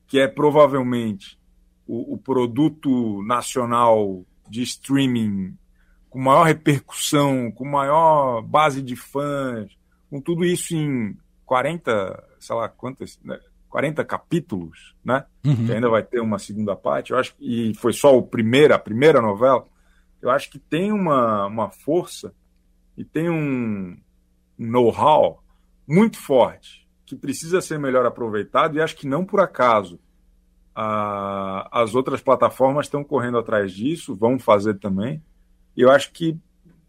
que 0.08 0.18
é 0.18 0.26
provavelmente 0.26 1.38
o, 1.90 2.14
o 2.14 2.18
produto 2.18 3.20
nacional 3.24 4.24
de 4.48 4.62
streaming 4.62 5.56
com 6.08 6.20
maior 6.20 6.44
repercussão, 6.44 7.50
com 7.50 7.64
maior 7.64 8.42
base 8.42 8.80
de 8.80 8.94
fãs, 8.94 9.76
com 10.08 10.20
tudo 10.20 10.44
isso 10.44 10.74
em 10.74 11.16
40, 11.44 12.24
sei 12.38 12.54
lá 12.54 12.68
quantas, 12.68 13.18
né? 13.24 13.38
40 13.68 14.04
capítulos, 14.04 14.94
né? 15.04 15.24
Uhum. 15.44 15.66
Que 15.66 15.72
ainda 15.72 15.88
vai 15.88 16.02
ter 16.02 16.20
uma 16.20 16.38
segunda 16.38 16.76
parte. 16.76 17.10
Eu 17.10 17.18
acho 17.18 17.34
e 17.40 17.74
foi 17.74 17.92
só 17.92 18.16
o 18.16 18.22
primeiro, 18.22 18.72
a 18.72 18.78
primeira 18.78 19.20
novela. 19.20 19.66
Eu 20.22 20.30
acho 20.30 20.48
que 20.48 20.58
tem 20.58 20.92
uma, 20.92 21.46
uma 21.46 21.70
força 21.70 22.32
e 22.96 23.04
tem 23.04 23.28
um 23.28 23.96
know-how 24.56 25.42
muito 25.88 26.18
forte 26.18 26.88
que 27.04 27.16
precisa 27.16 27.60
ser 27.60 27.78
melhor 27.78 28.06
aproveitado 28.06 28.76
e 28.76 28.80
acho 28.80 28.96
que 28.96 29.08
não 29.08 29.24
por 29.24 29.40
acaso 29.40 29.98
a, 30.82 31.82
as 31.82 31.94
outras 31.94 32.22
plataformas 32.22 32.86
estão 32.86 33.04
correndo 33.04 33.36
atrás 33.36 33.70
disso, 33.70 34.14
vão 34.14 34.38
fazer 34.38 34.78
também. 34.78 35.22
Eu 35.76 35.90
acho 35.90 36.10
que 36.10 36.38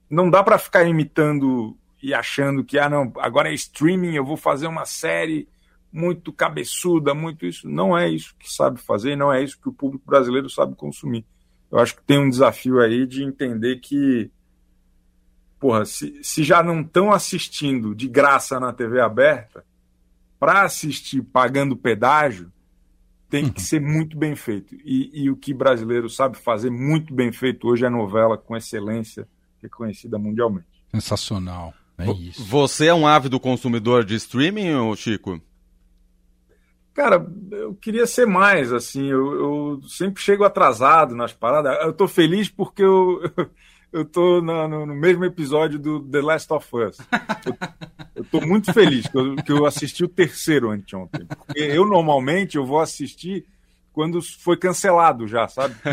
não 0.10 0.30
dá 0.30 0.42
para 0.42 0.58
ficar 0.58 0.86
imitando 0.86 1.78
e 2.02 2.14
achando 2.14 2.64
que 2.64 2.80
ah 2.80 2.90
não, 2.90 3.12
agora 3.18 3.50
é 3.50 3.54
streaming, 3.54 4.16
eu 4.16 4.24
vou 4.24 4.38
fazer 4.38 4.66
uma 4.68 4.86
série 4.86 5.46
muito 5.92 6.32
cabeçuda, 6.32 7.14
muito 7.14 7.46
isso. 7.46 7.68
Não 7.68 7.98
é 7.98 8.10
isso 8.10 8.34
que 8.40 8.50
sabe 8.50 8.80
fazer, 8.80 9.18
não 9.18 9.32
é 9.32 9.44
isso 9.44 9.60
que 9.60 9.68
o 9.68 9.74
público 9.74 10.06
brasileiro 10.06 10.50
sabe 10.50 10.74
consumir. 10.74 11.26
Eu 11.70 11.78
acho 11.78 11.98
que 11.98 12.04
tem 12.04 12.18
um 12.18 12.30
desafio 12.30 12.80
aí 12.80 13.06
de 13.06 13.26
entender 13.26 13.82
que, 13.82 14.32
porra, 15.60 15.84
se, 15.84 16.18
se 16.24 16.46
já 16.46 16.64
não 16.64 16.80
estão 16.80 17.12
assistindo 17.12 17.94
de 17.94 18.08
graça 18.08 18.58
na 18.58 18.72
TV 18.72 19.02
aberta, 19.02 19.66
para 20.40 20.62
assistir 20.62 21.22
pagando 21.22 21.76
pedágio, 21.76 22.52
tem 23.32 23.50
que 23.50 23.62
ser 23.62 23.80
muito 23.80 24.18
bem 24.18 24.36
feito. 24.36 24.76
E, 24.84 25.24
e, 25.24 25.30
o 25.30 25.38
que 25.38 25.54
brasileiro 25.54 26.10
sabe 26.10 26.38
fazer 26.38 26.70
muito 26.70 27.14
bem 27.14 27.32
feito 27.32 27.66
hoje 27.66 27.86
é 27.86 27.90
novela 27.90 28.38
com 28.38 28.58
excelência, 28.58 29.26
reconhecida 29.62 30.20
mundialmente. 30.20 30.68
Sensacional. 30.92 31.74
É 31.98 32.12
isso. 32.12 32.44
Você 32.44 32.88
é 32.88 32.94
um 32.94 33.08
ávido 33.08 33.40
consumidor 33.40 34.04
de 34.04 34.16
streaming, 34.16 34.94
Chico? 34.98 35.40
Cara, 36.94 37.26
eu 37.52 37.74
queria 37.76 38.06
ser 38.06 38.28
mais, 38.28 38.74
assim, 38.74 39.06
eu, 39.06 39.34
eu 39.34 39.82
sempre 39.88 40.22
chego 40.22 40.44
atrasado 40.44 41.16
nas 41.16 41.32
paradas. 41.32 41.78
Eu 41.86 41.94
tô 41.94 42.10
feliz 42.10 42.50
porque 42.50 42.84
eu, 42.84 43.22
eu 43.92 44.06
tô 44.06 44.42
no, 44.42 44.68
no, 44.68 44.86
no, 44.86 44.96
mesmo 44.96 45.26
episódio 45.26 45.78
do 45.78 46.00
The 46.02 46.22
Last 46.22 46.54
of 46.54 46.68
Us. 46.76 46.98
Eu, 47.46 47.58
eu 48.16 48.24
tô 48.26 48.42
muito 48.42 48.72
feliz 48.74 49.08
que 49.08 49.18
eu, 49.18 49.36
que 49.36 49.52
eu 49.52 49.66
assisti 49.66 50.04
o 50.04 50.08
terceiro 50.08 50.70
anteontem. 50.72 51.26
Porque 51.26 51.60
eu 51.60 51.86
normalmente 51.86 52.58
eu 52.58 52.66
vou 52.66 52.80
assistir 52.80 53.46
quando 53.92 54.22
foi 54.22 54.56
cancelado 54.58 55.28
já, 55.28 55.48
sabe? 55.48 55.76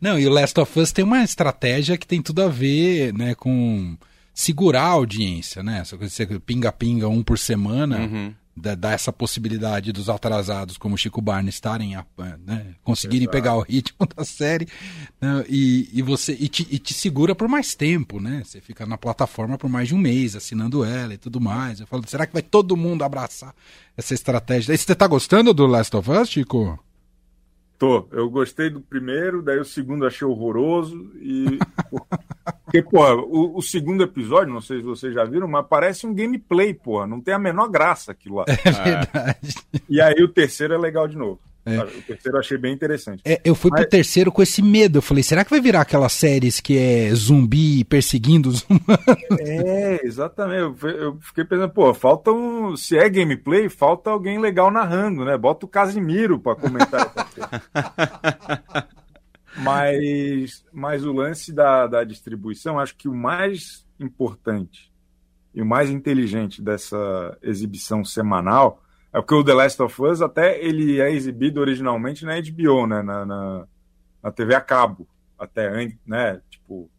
Não, 0.00 0.18
e 0.18 0.26
o 0.26 0.30
Last 0.30 0.58
of 0.60 0.78
Us 0.78 0.92
tem 0.92 1.04
uma 1.04 1.22
estratégia 1.22 1.96
que 1.96 2.06
tem 2.06 2.20
tudo 2.20 2.42
a 2.42 2.48
ver, 2.48 3.12
né, 3.14 3.34
com 3.34 3.96
segurar 4.34 4.82
a 4.82 4.88
audiência, 4.88 5.62
né? 5.62 5.82
Você 5.84 6.26
pinga-pinga 6.40 7.08
um 7.08 7.22
por 7.22 7.38
semana, 7.38 8.00
uhum 8.00 8.34
dá 8.56 8.92
essa 8.92 9.12
possibilidade 9.12 9.92
dos 9.92 10.08
atrasados 10.08 10.78
como 10.78 10.96
Chico 10.96 11.20
Barney 11.20 11.50
estarem 11.50 11.94
né, 12.44 12.74
conseguirem 12.82 13.24
Exato. 13.24 13.32
pegar 13.32 13.56
o 13.56 13.60
ritmo 13.60 14.08
da 14.16 14.24
série 14.24 14.66
né, 15.20 15.44
e, 15.48 15.90
e 15.92 16.00
você 16.00 16.32
e 16.32 16.48
te, 16.48 16.66
e 16.70 16.78
te, 16.78 16.94
segura 16.94 17.34
por 17.34 17.48
mais 17.48 17.74
tempo 17.74 18.18
né? 18.18 18.42
Você 18.44 18.60
fica 18.60 18.86
na 18.86 18.96
plataforma 18.96 19.58
por 19.58 19.68
mais 19.68 19.88
de 19.88 19.94
um 19.94 19.98
mês 19.98 20.34
assinando 20.34 20.84
ela 20.84 21.12
e 21.12 21.18
tudo 21.18 21.40
mais. 21.40 21.80
Eu 21.80 21.86
falo 21.86 22.02
será 22.06 22.26
que 22.26 22.32
vai 22.32 22.42
todo 22.42 22.76
mundo 22.76 23.04
abraçar 23.04 23.54
essa 23.96 24.14
estratégia? 24.14 24.76
Você 24.76 24.92
está 24.92 25.06
gostando 25.06 25.52
do 25.52 25.66
Last 25.66 25.94
of 25.94 26.10
Us 26.10 26.30
Chico 26.30 26.78
Tô. 27.78 28.08
Eu 28.10 28.30
gostei 28.30 28.70
do 28.70 28.80
primeiro, 28.80 29.42
daí 29.42 29.58
o 29.58 29.64
segundo 29.64 30.06
achei 30.06 30.26
horroroso. 30.26 31.12
E. 31.16 31.58
Porque, 32.64 32.82
porra, 32.82 33.14
o, 33.14 33.58
o, 33.58 33.62
segundo 33.62 34.02
episódio, 34.02 34.52
não 34.52 34.60
sei 34.60 34.78
se 34.78 34.84
vocês 34.84 35.14
já 35.14 35.24
viram, 35.24 35.46
mas 35.46 35.66
parece 35.68 36.06
um 36.06 36.14
gameplay, 36.14 36.74
porra. 36.74 37.06
Não 37.06 37.20
tem 37.20 37.34
a 37.34 37.38
menor 37.38 37.68
graça 37.68 38.12
aquilo 38.12 38.36
lá. 38.36 38.44
É 38.48 38.82
verdade. 38.82 39.54
E 39.88 40.00
aí 40.00 40.22
o 40.22 40.28
terceiro 40.28 40.74
é 40.74 40.78
legal 40.78 41.06
de 41.06 41.16
novo. 41.16 41.40
É. 41.66 41.80
O 41.80 42.02
terceiro 42.02 42.36
eu 42.36 42.38
achei 42.38 42.56
bem 42.56 42.72
interessante. 42.72 43.20
É, 43.24 43.40
eu 43.44 43.56
fui 43.56 43.72
Mas... 43.72 43.80
pro 43.80 43.90
terceiro 43.90 44.30
com 44.30 44.40
esse 44.40 44.62
medo. 44.62 44.98
Eu 44.98 45.02
falei, 45.02 45.24
será 45.24 45.44
que 45.44 45.50
vai 45.50 45.60
virar 45.60 45.80
aquelas 45.80 46.12
séries 46.12 46.60
que 46.60 46.78
é 46.78 47.12
zumbi 47.12 47.82
perseguindo 47.82 48.48
os 48.48 48.64
humanos? 48.70 49.40
É, 49.40 50.06
exatamente. 50.06 50.76
Eu, 50.84 51.18
fiquei 51.20 51.44
pensando, 51.44 51.70
pô, 51.70 51.92
falta 51.92 52.30
um. 52.30 52.76
Se 52.76 52.96
é 52.96 53.08
gameplay, 53.08 53.68
falta 53.68 54.10
alguém 54.10 54.38
legal 54.38 54.70
narrando, 54.70 55.24
né? 55.24 55.36
Bota 55.36 55.66
o 55.66 55.68
Casimiro 55.68 56.38
pra 56.38 56.54
comentar 56.54 57.12
mas, 59.58 60.64
mas 60.72 61.04
o 61.04 61.12
lance 61.12 61.52
da, 61.52 61.88
da 61.88 62.04
distribuição, 62.04 62.78
acho 62.78 62.94
que 62.94 63.08
o 63.08 63.14
mais 63.14 63.84
importante 63.98 64.92
e 65.52 65.60
o 65.60 65.66
mais 65.66 65.90
inteligente 65.90 66.62
dessa 66.62 67.36
exibição 67.42 68.04
semanal 68.04 68.82
é 69.16 69.20
porque 69.22 69.34
o 69.34 69.42
The 69.42 69.54
Last 69.54 69.82
of 69.82 70.02
Us 70.02 70.20
até 70.20 70.62
ele 70.62 71.00
é 71.00 71.10
exibido 71.10 71.58
originalmente 71.58 72.22
na 72.26 72.38
HBO, 72.38 72.86
né? 72.86 73.00
Na, 73.00 73.24
na, 73.24 73.66
na 74.22 74.30
TV 74.30 74.54
a 74.54 74.60
cabo, 74.60 75.08
até 75.38 75.68
antes, 75.68 75.96
né? 76.06 76.42
Tipo, 76.50 76.90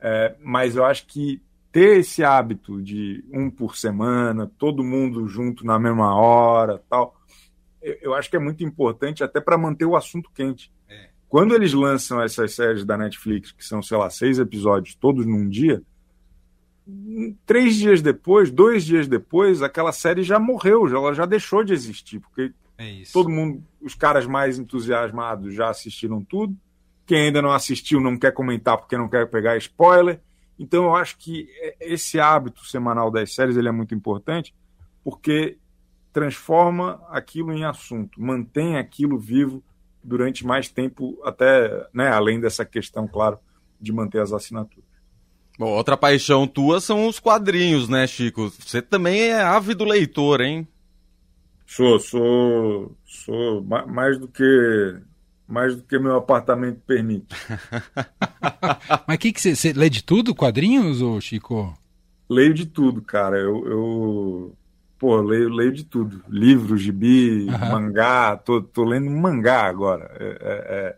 é, 0.00 0.34
mas 0.42 0.76
eu 0.76 0.84
acho 0.86 1.06
que 1.06 1.42
ter 1.70 1.98
esse 1.98 2.24
hábito 2.24 2.80
de 2.80 3.22
um 3.30 3.50
por 3.50 3.76
semana, 3.76 4.50
todo 4.56 4.82
mundo 4.82 5.28
junto 5.28 5.62
na 5.66 5.78
mesma 5.78 6.14
hora, 6.14 6.82
tal, 6.88 7.14
eu, 7.82 7.98
eu 8.00 8.14
acho 8.14 8.30
que 8.30 8.36
é 8.36 8.40
muito 8.40 8.64
importante 8.64 9.22
até 9.22 9.38
para 9.38 9.58
manter 9.58 9.84
o 9.84 9.94
assunto 9.94 10.30
quente. 10.34 10.72
É. 10.88 11.10
Quando 11.28 11.54
eles 11.54 11.74
lançam 11.74 12.22
essas 12.22 12.54
séries 12.54 12.82
da 12.82 12.96
Netflix, 12.96 13.52
que 13.52 13.62
são, 13.62 13.82
sei 13.82 13.98
lá, 13.98 14.08
seis 14.08 14.38
episódios 14.38 14.94
todos 14.94 15.26
num 15.26 15.46
dia, 15.46 15.82
três 17.44 17.76
dias 17.76 18.00
depois, 18.00 18.50
dois 18.50 18.84
dias 18.84 19.08
depois, 19.08 19.62
aquela 19.62 19.92
série 19.92 20.22
já 20.22 20.38
morreu, 20.38 20.86
ela 20.86 21.12
já 21.12 21.26
deixou 21.26 21.64
de 21.64 21.72
existir, 21.72 22.20
porque 22.20 22.52
É 22.78 23.02
todo 23.12 23.28
mundo, 23.28 23.64
os 23.80 23.94
caras 23.94 24.26
mais 24.26 24.58
entusiasmados 24.58 25.54
já 25.54 25.68
assistiram 25.68 26.22
tudo. 26.22 26.56
Quem 27.04 27.26
ainda 27.26 27.40
não 27.40 27.52
assistiu 27.52 28.00
não 28.00 28.18
quer 28.18 28.32
comentar 28.32 28.76
porque 28.76 28.96
não 28.96 29.08
quer 29.08 29.28
pegar 29.28 29.56
spoiler. 29.56 30.20
Então 30.58 30.84
eu 30.84 30.94
acho 30.94 31.18
que 31.18 31.48
esse 31.80 32.18
hábito 32.18 32.64
semanal 32.64 33.10
das 33.10 33.34
séries 33.34 33.56
ele 33.56 33.68
é 33.68 33.72
muito 33.72 33.94
importante 33.94 34.54
porque 35.04 35.58
transforma 36.12 37.00
aquilo 37.10 37.52
em 37.52 37.64
assunto, 37.64 38.20
mantém 38.20 38.76
aquilo 38.76 39.18
vivo 39.18 39.62
durante 40.02 40.46
mais 40.46 40.68
tempo, 40.68 41.18
até 41.24 41.88
né, 41.92 42.08
além 42.08 42.40
dessa 42.40 42.64
questão, 42.64 43.06
claro, 43.06 43.38
de 43.80 43.92
manter 43.92 44.20
as 44.20 44.32
assinaturas. 44.32 44.85
Bom, 45.58 45.70
outra 45.70 45.96
paixão 45.96 46.46
tua 46.46 46.80
são 46.80 47.08
os 47.08 47.18
quadrinhos, 47.18 47.88
né, 47.88 48.06
Chico? 48.06 48.52
Você 48.58 48.82
também 48.82 49.20
é 49.20 49.40
ávido 49.40 49.84
leitor, 49.84 50.40
hein? 50.40 50.68
Sou, 51.66 51.98
sou, 51.98 52.96
sou 53.04 53.62
mais 53.64 54.18
do 54.18 54.28
que 54.28 55.00
mais 55.48 55.76
do 55.76 55.82
que 55.82 55.98
meu 55.98 56.16
apartamento 56.16 56.80
permite. 56.86 57.34
Mas 59.06 59.16
o 59.16 59.18
que, 59.18 59.32
que 59.32 59.40
você, 59.40 59.54
você 59.54 59.72
lê 59.72 59.88
de 59.88 60.02
tudo, 60.02 60.34
quadrinhos, 60.34 61.00
ou 61.00 61.20
Chico? 61.20 61.76
Leio 62.28 62.52
de 62.52 62.66
tudo, 62.66 63.00
cara. 63.00 63.38
Eu, 63.38 63.66
eu 63.66 64.56
pô, 64.98 65.20
leio, 65.20 65.48
leio 65.48 65.72
de 65.72 65.84
tudo. 65.84 66.22
Livro, 66.28 66.76
gibi, 66.76 67.46
uhum. 67.48 67.70
mangá. 67.70 68.36
Tô, 68.36 68.60
tô 68.60 68.84
lendo 68.84 69.08
mangá 69.10 69.62
agora. 69.62 70.10
É, 70.18 70.24
é, 70.24 70.36
é... 70.40 70.96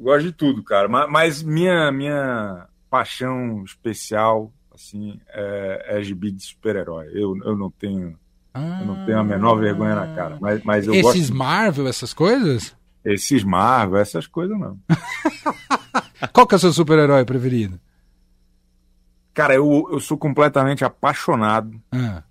Gosto 0.00 0.24
de 0.24 0.32
tudo, 0.32 0.62
cara. 0.62 0.88
Mas, 0.88 1.10
mas, 1.10 1.42
minha, 1.42 1.92
minha 1.92 2.66
paixão 2.92 3.64
especial, 3.64 4.52
assim, 4.70 5.18
é, 5.30 5.96
é 5.96 6.02
gibi 6.02 6.30
de 6.30 6.42
super-herói. 6.42 7.06
Eu, 7.14 7.34
eu 7.42 7.56
não 7.56 7.70
tenho... 7.70 8.18
Ah. 8.52 8.80
Eu 8.82 8.86
não 8.86 9.06
tenho 9.06 9.18
a 9.18 9.24
menor 9.24 9.56
vergonha 9.56 9.94
na 9.94 10.14
cara. 10.14 10.36
Mas, 10.38 10.62
mas 10.62 10.86
eu 10.86 10.92
Esses 10.92 11.30
gosto... 11.30 11.34
Marvel, 11.34 11.88
essas 11.88 12.12
coisas? 12.12 12.76
Esses 13.02 13.42
Marvel, 13.42 13.98
essas 13.98 14.26
coisas 14.26 14.58
não. 14.60 14.78
Qual 16.34 16.46
que 16.46 16.54
é 16.54 16.56
o 16.56 16.60
seu 16.60 16.70
super-herói 16.70 17.24
preferido? 17.24 17.80
Cara, 19.32 19.54
eu, 19.54 19.88
eu 19.90 19.98
sou 19.98 20.18
completamente 20.18 20.84
apaixonado 20.84 21.80
ah. 21.90 22.22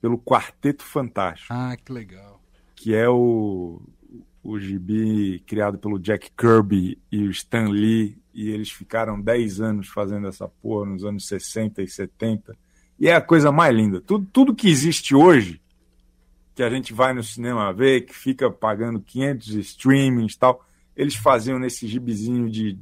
pelo 0.00 0.18
Quarteto 0.18 0.82
Fantástico. 0.82 1.52
Ah, 1.52 1.76
que 1.76 1.92
legal. 1.92 2.40
Que 2.74 2.94
é 2.94 3.06
o, 3.10 3.82
o 4.42 4.58
gibi 4.58 5.44
criado 5.46 5.76
pelo 5.76 5.98
Jack 5.98 6.30
Kirby 6.34 6.98
e 7.12 7.28
o 7.28 7.30
Stan 7.30 7.68
Lee. 7.68 8.16
E 8.38 8.50
eles 8.50 8.70
ficaram 8.70 9.20
10 9.20 9.60
anos 9.60 9.88
fazendo 9.88 10.28
essa 10.28 10.46
porra 10.46 10.86
nos 10.86 11.04
anos 11.04 11.26
60 11.26 11.82
e 11.82 11.88
70. 11.88 12.56
E 12.96 13.08
é 13.08 13.14
a 13.16 13.20
coisa 13.20 13.50
mais 13.50 13.74
linda. 13.74 14.00
Tudo, 14.00 14.28
tudo 14.32 14.54
que 14.54 14.68
existe 14.68 15.12
hoje 15.12 15.60
que 16.54 16.62
a 16.62 16.70
gente 16.70 16.92
vai 16.92 17.12
no 17.12 17.20
cinema 17.20 17.72
ver, 17.72 18.02
que 18.02 18.14
fica 18.14 18.48
pagando 18.48 19.00
500 19.00 19.48
streamings 19.54 20.34
e 20.34 20.38
tal, 20.38 20.64
eles 20.96 21.16
faziam 21.16 21.58
nesse 21.58 21.88
gibizinho 21.88 22.48
de 22.48 22.78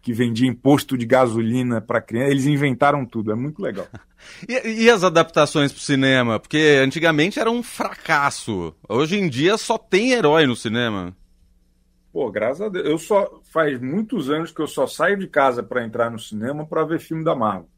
que 0.00 0.12
vendia 0.12 0.48
imposto 0.48 0.96
de 0.96 1.04
gasolina 1.04 1.80
para 1.80 2.00
criança. 2.00 2.30
Eles 2.30 2.46
inventaram 2.46 3.04
tudo, 3.04 3.32
é 3.32 3.34
muito 3.34 3.60
legal. 3.60 3.88
e, 4.48 4.84
e, 4.84 4.90
as 4.90 5.02
adaptações 5.02 5.72
para 5.72 5.78
o 5.80 5.82
cinema? 5.82 6.38
Porque 6.38 6.80
antigamente 6.80 7.40
era 7.40 7.50
um 7.50 7.64
fracasso. 7.64 8.72
Hoje 8.88 9.16
em 9.16 9.28
dia 9.28 9.56
só 9.58 9.76
tem 9.76 10.12
herói 10.12 10.46
no 10.46 10.54
cinema. 10.54 11.16
Pô, 12.14 12.30
graças 12.30 12.60
a 12.60 12.68
Deus. 12.68 12.86
Eu 12.86 12.96
só 12.96 13.40
faz 13.42 13.80
muitos 13.80 14.30
anos 14.30 14.52
que 14.52 14.60
eu 14.60 14.68
só 14.68 14.86
saio 14.86 15.16
de 15.16 15.26
casa 15.26 15.64
para 15.64 15.84
entrar 15.84 16.12
no 16.12 16.18
cinema 16.20 16.64
para 16.64 16.84
ver 16.84 17.00
filme 17.00 17.24
da 17.24 17.34
Marvel. 17.34 17.68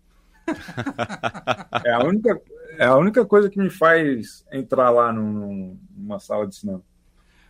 é 1.82 1.92
a 1.92 2.04
única 2.04 2.38
é 2.78 2.84
a 2.84 2.96
única 2.98 3.24
coisa 3.24 3.48
que 3.48 3.58
me 3.58 3.70
faz 3.70 4.44
entrar 4.52 4.90
lá 4.90 5.10
num, 5.10 5.78
numa 5.96 6.20
sala 6.20 6.46
de 6.46 6.54
cinema. 6.54 6.82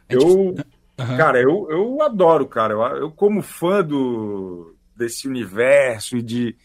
Eu, 0.08 0.22
uhum. 0.22 1.16
cara, 1.16 1.42
eu, 1.42 1.66
eu 1.68 2.00
adoro, 2.02 2.46
cara. 2.46 2.74
Eu, 2.74 2.80
eu 2.98 3.10
como 3.10 3.42
fã 3.42 3.82
do, 3.82 4.76
desse 4.94 5.26
universo 5.26 6.16
e 6.16 6.22
de. 6.22 6.56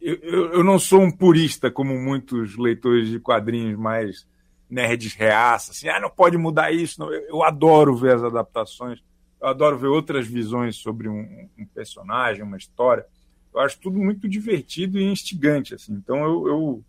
Eu, 0.00 0.14
eu, 0.22 0.52
eu, 0.54 0.64
não 0.64 0.78
sou 0.78 1.02
um 1.02 1.10
purista 1.10 1.70
como 1.70 1.94
muitos 1.98 2.56
leitores 2.56 3.10
de 3.10 3.20
quadrinhos 3.20 3.78
mais 3.78 4.26
nerds 4.70 5.12
reaça, 5.12 5.72
assim, 5.72 5.88
ah, 5.90 6.00
não 6.00 6.08
pode 6.08 6.38
mudar 6.38 6.72
isso. 6.72 6.98
Não. 6.98 7.12
Eu, 7.12 7.28
eu 7.28 7.42
adoro 7.42 7.94
ver 7.94 8.14
as 8.14 8.24
adaptações, 8.24 9.02
eu 9.40 9.48
adoro 9.48 9.78
ver 9.78 9.88
outras 9.88 10.26
visões 10.26 10.76
sobre 10.76 11.08
um, 11.08 11.48
um 11.58 11.66
personagem, 11.66 12.42
uma 12.42 12.56
história. 12.56 13.06
Eu 13.54 13.60
acho 13.60 13.78
tudo 13.80 13.98
muito 13.98 14.28
divertido 14.28 14.98
e 14.98 15.04
instigante, 15.04 15.74
assim. 15.74 15.92
Então 15.92 16.22
eu, 16.24 16.48
eu 16.48 16.84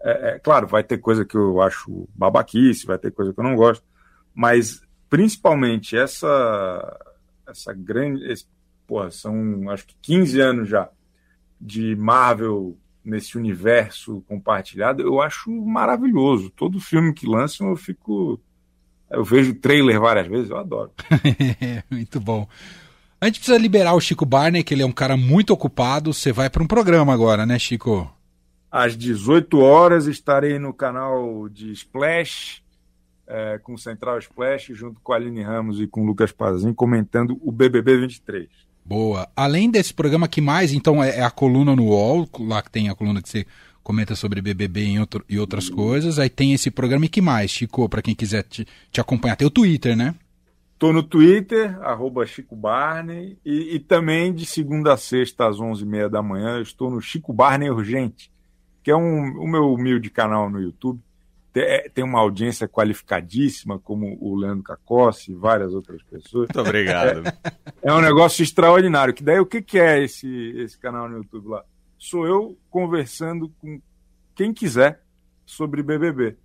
é, 0.00 0.30
é, 0.30 0.38
claro, 0.38 0.66
vai 0.66 0.84
ter 0.84 0.98
coisa 0.98 1.24
que 1.24 1.36
eu 1.36 1.60
acho 1.60 2.08
babaquice, 2.14 2.86
vai 2.86 2.98
ter 2.98 3.10
coisa 3.10 3.32
que 3.32 3.40
eu 3.40 3.44
não 3.44 3.56
gosto, 3.56 3.84
mas 4.34 4.80
principalmente 5.08 5.96
essa 5.96 7.14
essa 7.46 7.72
grande. 7.72 8.30
Esse, 8.30 8.46
porra, 8.86 9.10
são 9.10 9.70
acho 9.70 9.86
que 9.86 9.96
15 10.02 10.40
anos 10.40 10.68
já 10.68 10.88
de 11.60 11.96
Marvel 11.96 12.76
nesse 13.04 13.38
universo 13.38 14.22
compartilhado, 14.28 15.02
eu 15.02 15.20
acho 15.20 15.50
maravilhoso. 15.50 16.50
Todo 16.50 16.80
filme 16.80 17.12
que 17.12 17.26
lançam 17.26 17.70
eu 17.70 17.76
fico. 17.76 18.40
Eu 19.10 19.24
vejo 19.24 19.52
o 19.52 19.54
trailer 19.54 20.00
várias 20.00 20.26
vezes, 20.26 20.50
eu 20.50 20.58
adoro. 20.58 20.90
Muito 21.90 22.20
bom. 22.20 22.46
A 23.20 23.26
gente 23.26 23.40
precisa 23.40 23.58
liberar 23.58 23.94
o 23.94 24.00
Chico 24.00 24.24
Barney, 24.24 24.62
que 24.62 24.72
ele 24.72 24.82
é 24.82 24.86
um 24.86 24.92
cara 24.92 25.16
muito 25.16 25.52
ocupado. 25.52 26.12
Você 26.12 26.30
vai 26.30 26.48
para 26.48 26.62
um 26.62 26.68
programa 26.68 27.12
agora, 27.12 27.44
né, 27.44 27.58
Chico? 27.58 28.08
Às 28.70 28.96
18 28.96 29.58
horas 29.58 30.06
estarei 30.06 30.56
no 30.58 30.72
canal 30.72 31.48
de 31.48 31.72
Splash, 31.72 32.62
é, 33.26 33.58
com 33.58 33.76
Central 33.76 34.18
Splash, 34.18 34.66
junto 34.72 35.00
com 35.00 35.12
a 35.12 35.16
Aline 35.16 35.42
Ramos 35.42 35.80
e 35.80 35.88
com 35.88 36.02
o 36.02 36.06
Lucas 36.06 36.30
Pazin, 36.30 36.72
comentando 36.72 37.36
o 37.42 37.50
BBB 37.50 37.96
23. 37.96 38.46
Boa. 38.84 39.28
Além 39.34 39.68
desse 39.68 39.92
programa, 39.92 40.28
que 40.28 40.40
mais? 40.40 40.72
Então 40.72 41.02
é, 41.02 41.18
é 41.18 41.22
a 41.22 41.30
coluna 41.30 41.74
no 41.74 41.86
UOL, 41.86 42.28
lá 42.40 42.62
que 42.62 42.70
tem 42.70 42.88
a 42.88 42.94
coluna 42.94 43.20
que 43.20 43.28
você 43.28 43.44
comenta 43.88 44.14
sobre 44.14 44.42
BBB 44.42 44.84
e, 44.84 45.00
outro, 45.00 45.24
e 45.26 45.38
outras 45.38 45.70
coisas. 45.70 46.18
Aí 46.18 46.28
tem 46.28 46.52
esse 46.52 46.70
programa 46.70 47.06
e 47.06 47.08
que 47.08 47.22
mais, 47.22 47.50
Chico, 47.50 47.88
para 47.88 48.02
quem 48.02 48.14
quiser 48.14 48.42
te, 48.42 48.66
te 48.92 49.00
acompanhar? 49.00 49.34
Tem 49.34 49.46
o 49.46 49.50
Twitter, 49.50 49.96
né? 49.96 50.14
Estou 50.74 50.92
no 50.92 51.02
Twitter, 51.02 51.74
arroba 51.80 52.26
Chico 52.26 52.54
Barney, 52.54 53.38
e, 53.42 53.76
e, 53.76 53.80
também 53.80 54.30
de 54.34 54.44
segunda 54.44 54.92
a 54.92 54.96
sexta, 54.98 55.48
às 55.48 55.56
11h30 55.56 56.10
da 56.10 56.22
manhã, 56.22 56.56
eu 56.56 56.62
estou 56.62 56.90
no 56.90 57.00
Chico 57.00 57.32
Barney 57.32 57.70
Urgente, 57.70 58.30
que 58.82 58.90
é 58.90 58.94
um, 58.94 59.40
o 59.40 59.48
meu 59.48 59.72
humilde 59.72 60.10
canal 60.10 60.50
no 60.50 60.60
YouTube. 60.60 61.00
Tem, 61.50 61.62
é, 61.62 61.88
tem 61.88 62.04
uma 62.04 62.20
audiência 62.20 62.68
qualificadíssima, 62.68 63.78
como 63.78 64.18
o 64.20 64.36
Leandro 64.36 64.64
Cacossi 64.64 65.32
e 65.32 65.34
várias 65.34 65.72
outras 65.72 66.02
pessoas. 66.02 66.48
Muito 66.48 66.60
obrigado. 66.60 67.26
É, 67.26 67.88
é, 67.88 67.94
um 67.94 68.02
negócio 68.02 68.42
extraordinário. 68.42 69.14
Que 69.14 69.24
daí 69.24 69.40
o 69.40 69.46
que, 69.46 69.62
que 69.62 69.78
é 69.78 70.04
esse, 70.04 70.28
esse 70.58 70.78
canal 70.78 71.08
no 71.08 71.16
YouTube 71.16 71.48
lá? 71.48 71.64
Sou 71.98 72.26
eu 72.26 72.56
conversando 72.70 73.52
com 73.60 73.80
quem 74.34 74.52
quiser 74.52 75.02
sobre 75.44 75.82
BBB. 75.82 76.36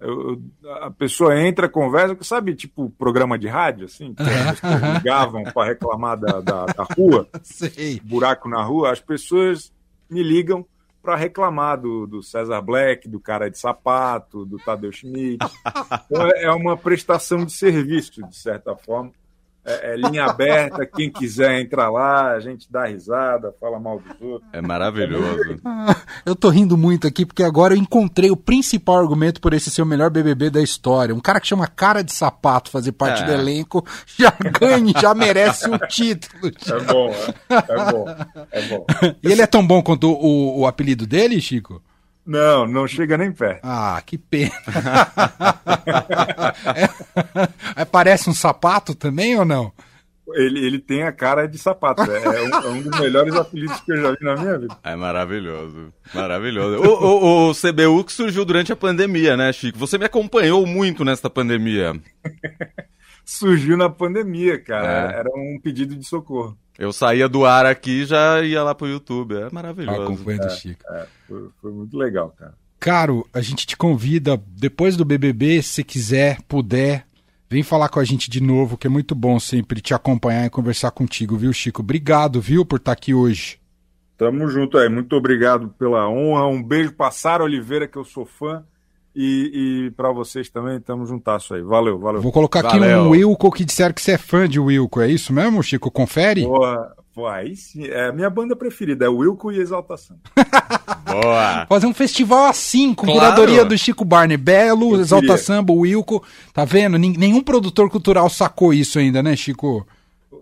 Eu, 0.00 0.42
a 0.80 0.90
pessoa 0.90 1.38
entra, 1.38 1.68
conversa, 1.68 2.16
sabe, 2.22 2.54
tipo 2.56 2.90
programa 2.98 3.38
de 3.38 3.46
rádio, 3.46 3.84
assim, 3.84 4.14
que 4.14 4.22
as 4.22 4.60
pessoas 4.60 4.94
ligavam 4.94 5.44
para 5.44 5.68
reclamar 5.68 6.18
da, 6.18 6.40
da, 6.40 6.66
da 6.66 6.82
rua, 6.96 7.28
Sei. 7.44 8.00
buraco 8.02 8.48
na 8.48 8.62
rua, 8.64 8.90
as 8.90 9.00
pessoas 9.00 9.72
me 10.10 10.22
ligam 10.22 10.66
para 11.02 11.16
reclamar 11.16 11.80
do, 11.80 12.06
do 12.06 12.22
César 12.22 12.60
Black, 12.60 13.08
do 13.08 13.20
cara 13.20 13.50
de 13.50 13.58
sapato, 13.58 14.44
do 14.44 14.56
Tadeu 14.58 14.92
Schmidt. 14.92 15.44
Então, 16.06 16.26
é, 16.26 16.44
é 16.44 16.52
uma 16.52 16.76
prestação 16.76 17.44
de 17.44 17.52
serviço, 17.52 18.22
de 18.26 18.36
certa 18.36 18.76
forma. 18.76 19.12
É, 19.64 19.92
é, 19.92 19.96
linha 19.96 20.24
aberta, 20.24 20.84
quem 20.84 21.08
quiser 21.08 21.60
entrar 21.60 21.88
lá, 21.88 22.32
a 22.32 22.40
gente 22.40 22.66
dá 22.68 22.86
risada, 22.86 23.54
fala 23.60 23.78
mal 23.78 24.00
dos 24.00 24.20
outros. 24.20 24.50
É 24.52 24.60
maravilhoso. 24.60 25.60
eu 26.26 26.34
tô 26.34 26.48
rindo 26.48 26.76
muito 26.76 27.06
aqui 27.06 27.24
porque 27.24 27.44
agora 27.44 27.72
eu 27.72 27.78
encontrei 27.78 28.28
o 28.28 28.36
principal 28.36 28.98
argumento 28.98 29.40
por 29.40 29.54
esse 29.54 29.70
ser 29.70 29.82
o 29.82 29.86
melhor 29.86 30.10
BBB 30.10 30.50
da 30.50 30.60
história. 30.60 31.14
Um 31.14 31.20
cara 31.20 31.40
que 31.40 31.46
chama 31.46 31.68
cara 31.68 32.02
de 32.02 32.12
sapato 32.12 32.70
fazer 32.70 32.90
parte 32.90 33.22
é. 33.22 33.26
do 33.26 33.32
elenco 33.32 33.86
já 34.18 34.34
ganha, 34.58 34.92
já 35.00 35.14
merece 35.14 35.70
o 35.70 35.78
título. 35.78 36.52
É 36.66 36.80
bom, 36.80 37.10
é, 37.48 37.54
é 37.56 37.92
bom, 37.92 38.06
é 38.50 38.62
bom. 38.62 38.86
E 39.22 39.30
ele 39.30 39.42
é 39.42 39.46
tão 39.46 39.64
bom 39.64 39.80
quanto 39.80 40.10
o, 40.10 40.60
o 40.60 40.66
apelido 40.66 41.06
dele, 41.06 41.40
Chico? 41.40 41.80
Não, 42.24 42.66
não 42.66 42.86
chega 42.86 43.18
nem 43.18 43.32
perto. 43.32 43.60
Ah, 43.64 44.00
que 44.04 44.16
pena. 44.16 44.52
é, 47.76 47.84
parece 47.84 48.30
um 48.30 48.34
sapato 48.34 48.94
também 48.94 49.36
ou 49.36 49.44
não? 49.44 49.72
Ele, 50.34 50.64
ele 50.64 50.78
tem 50.78 51.02
a 51.02 51.12
cara 51.12 51.46
de 51.46 51.58
sapato. 51.58 52.02
É, 52.02 52.24
é, 52.24 52.42
um, 52.42 52.54
é, 52.54 52.68
um, 52.68 52.82
dos 52.82 53.00
melhores 53.00 53.34
apelidos 53.34 53.80
que 53.80 53.92
eu 53.92 54.00
já 54.00 54.12
vi 54.12 54.24
na 54.24 54.36
minha 54.36 54.58
vida. 54.58 54.78
É 54.84 54.94
maravilhoso. 54.94 55.92
Maravilhoso. 56.14 56.80
o, 56.80 56.88
o, 56.88 57.50
o 57.50 57.54
CBU 57.54 58.04
que 58.04 58.12
surgiu 58.12 58.44
durante 58.44 58.72
a 58.72 58.76
pandemia, 58.76 59.36
né, 59.36 59.52
Chico? 59.52 59.78
Você 59.78 59.98
me 59.98 60.04
acompanhou 60.04 60.64
muito 60.64 61.04
nesta 61.04 61.28
pandemia. 61.28 62.00
surgiu 63.24 63.76
na 63.76 63.90
pandemia, 63.90 64.60
cara. 64.60 65.12
É. 65.12 65.18
Era 65.18 65.30
um 65.34 65.58
pedido 65.60 65.96
de 65.96 66.04
socorro. 66.04 66.56
Eu 66.82 66.92
saía 66.92 67.28
do 67.28 67.46
ar 67.46 67.64
aqui 67.64 68.02
e 68.02 68.04
já 68.04 68.42
ia 68.42 68.60
lá 68.60 68.74
pro 68.74 68.88
YouTube. 68.88 69.36
É 69.36 69.48
maravilhoso. 69.52 70.02
acompanhando 70.02 70.46
o 70.46 70.50
Chico. 70.50 70.82
É, 70.90 71.06
foi, 71.28 71.48
foi 71.60 71.70
muito 71.70 71.96
legal, 71.96 72.34
cara. 72.36 72.54
Caro, 72.80 73.24
a 73.32 73.40
gente 73.40 73.64
te 73.64 73.76
convida, 73.76 74.42
depois 74.48 74.96
do 74.96 75.04
BBB, 75.04 75.62
se 75.62 75.84
quiser, 75.84 76.42
puder, 76.42 77.06
vem 77.48 77.62
falar 77.62 77.88
com 77.88 78.00
a 78.00 78.04
gente 78.04 78.28
de 78.28 78.42
novo, 78.42 78.76
que 78.76 78.88
é 78.88 78.90
muito 78.90 79.14
bom 79.14 79.38
sempre 79.38 79.80
te 79.80 79.94
acompanhar 79.94 80.46
e 80.46 80.50
conversar 80.50 80.90
contigo, 80.90 81.36
viu, 81.36 81.52
Chico? 81.52 81.82
Obrigado, 81.82 82.40
viu, 82.40 82.66
por 82.66 82.78
estar 82.78 82.90
aqui 82.90 83.14
hoje. 83.14 83.60
Tamo 84.18 84.48
junto 84.48 84.76
aí. 84.76 84.88
Muito 84.88 85.14
obrigado 85.14 85.68
pela 85.78 86.08
honra. 86.08 86.48
Um 86.48 86.60
beijo 86.60 86.92
pra 86.94 87.12
Sara 87.12 87.44
Oliveira, 87.44 87.86
que 87.86 87.96
eu 87.96 88.04
sou 88.04 88.26
fã. 88.26 88.64
E, 89.14 89.86
e 89.86 89.90
para 89.90 90.10
vocês 90.10 90.48
também, 90.48 90.80
tamo 90.80 91.04
juntasso 91.04 91.54
aí. 91.54 91.62
Valeu, 91.62 91.98
valeu. 91.98 92.22
Vou 92.22 92.32
colocar 92.32 92.60
aqui 92.60 92.78
Valeu. 92.78 93.02
um 93.02 93.10
Wilco 93.10 93.50
que 93.50 93.64
disseram 93.64 93.92
que 93.92 94.00
você 94.00 94.12
é 94.12 94.18
fã 94.18 94.48
de 94.48 94.58
Wilco, 94.58 95.00
é 95.00 95.08
isso 95.10 95.32
mesmo, 95.32 95.62
Chico? 95.62 95.90
Confere? 95.90 96.44
Porra, 96.44 96.94
pô, 97.14 97.26
aí 97.26 97.54
sim. 97.54 97.84
É 97.86 98.06
a 98.08 98.12
minha 98.12 98.30
banda 98.30 98.56
preferida, 98.56 99.04
é 99.04 99.08
Wilco 99.08 99.52
e 99.52 99.58
Exaltação. 99.58 100.16
Boa! 101.04 101.66
Fazer 101.68 101.86
um 101.86 101.92
festival 101.92 102.46
assim, 102.46 102.94
com 102.94 103.04
Claro. 103.04 103.20
curadoria 103.20 103.64
do 103.66 103.76
Chico 103.76 104.02
Barney. 104.04 104.38
Belo, 104.38 104.94
Eu 104.94 105.00
Exalta 105.00 105.26
queria. 105.26 105.38
Samba, 105.38 105.72
Wilco. 105.74 106.24
Tá 106.54 106.64
vendo? 106.64 106.96
Nenhum 106.98 107.42
produtor 107.42 107.90
cultural 107.90 108.30
sacou 108.30 108.72
isso 108.72 108.98
ainda, 108.98 109.22
né, 109.22 109.36
Chico? 109.36 109.86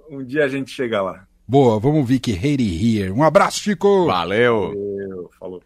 Um 0.08 0.22
dia 0.24 0.44
a 0.44 0.48
gente 0.48 0.70
chega 0.70 1.02
lá. 1.02 1.24
Boa, 1.46 1.80
vamos 1.80 2.06
ver 2.08 2.20
que 2.20 2.30
hate 2.32 2.62
it 2.62 2.98
here. 2.98 3.10
Um 3.10 3.24
abraço, 3.24 3.58
Chico! 3.60 4.06
Valeu! 4.06 4.72
Eu, 5.10 5.28
falou. 5.40 5.60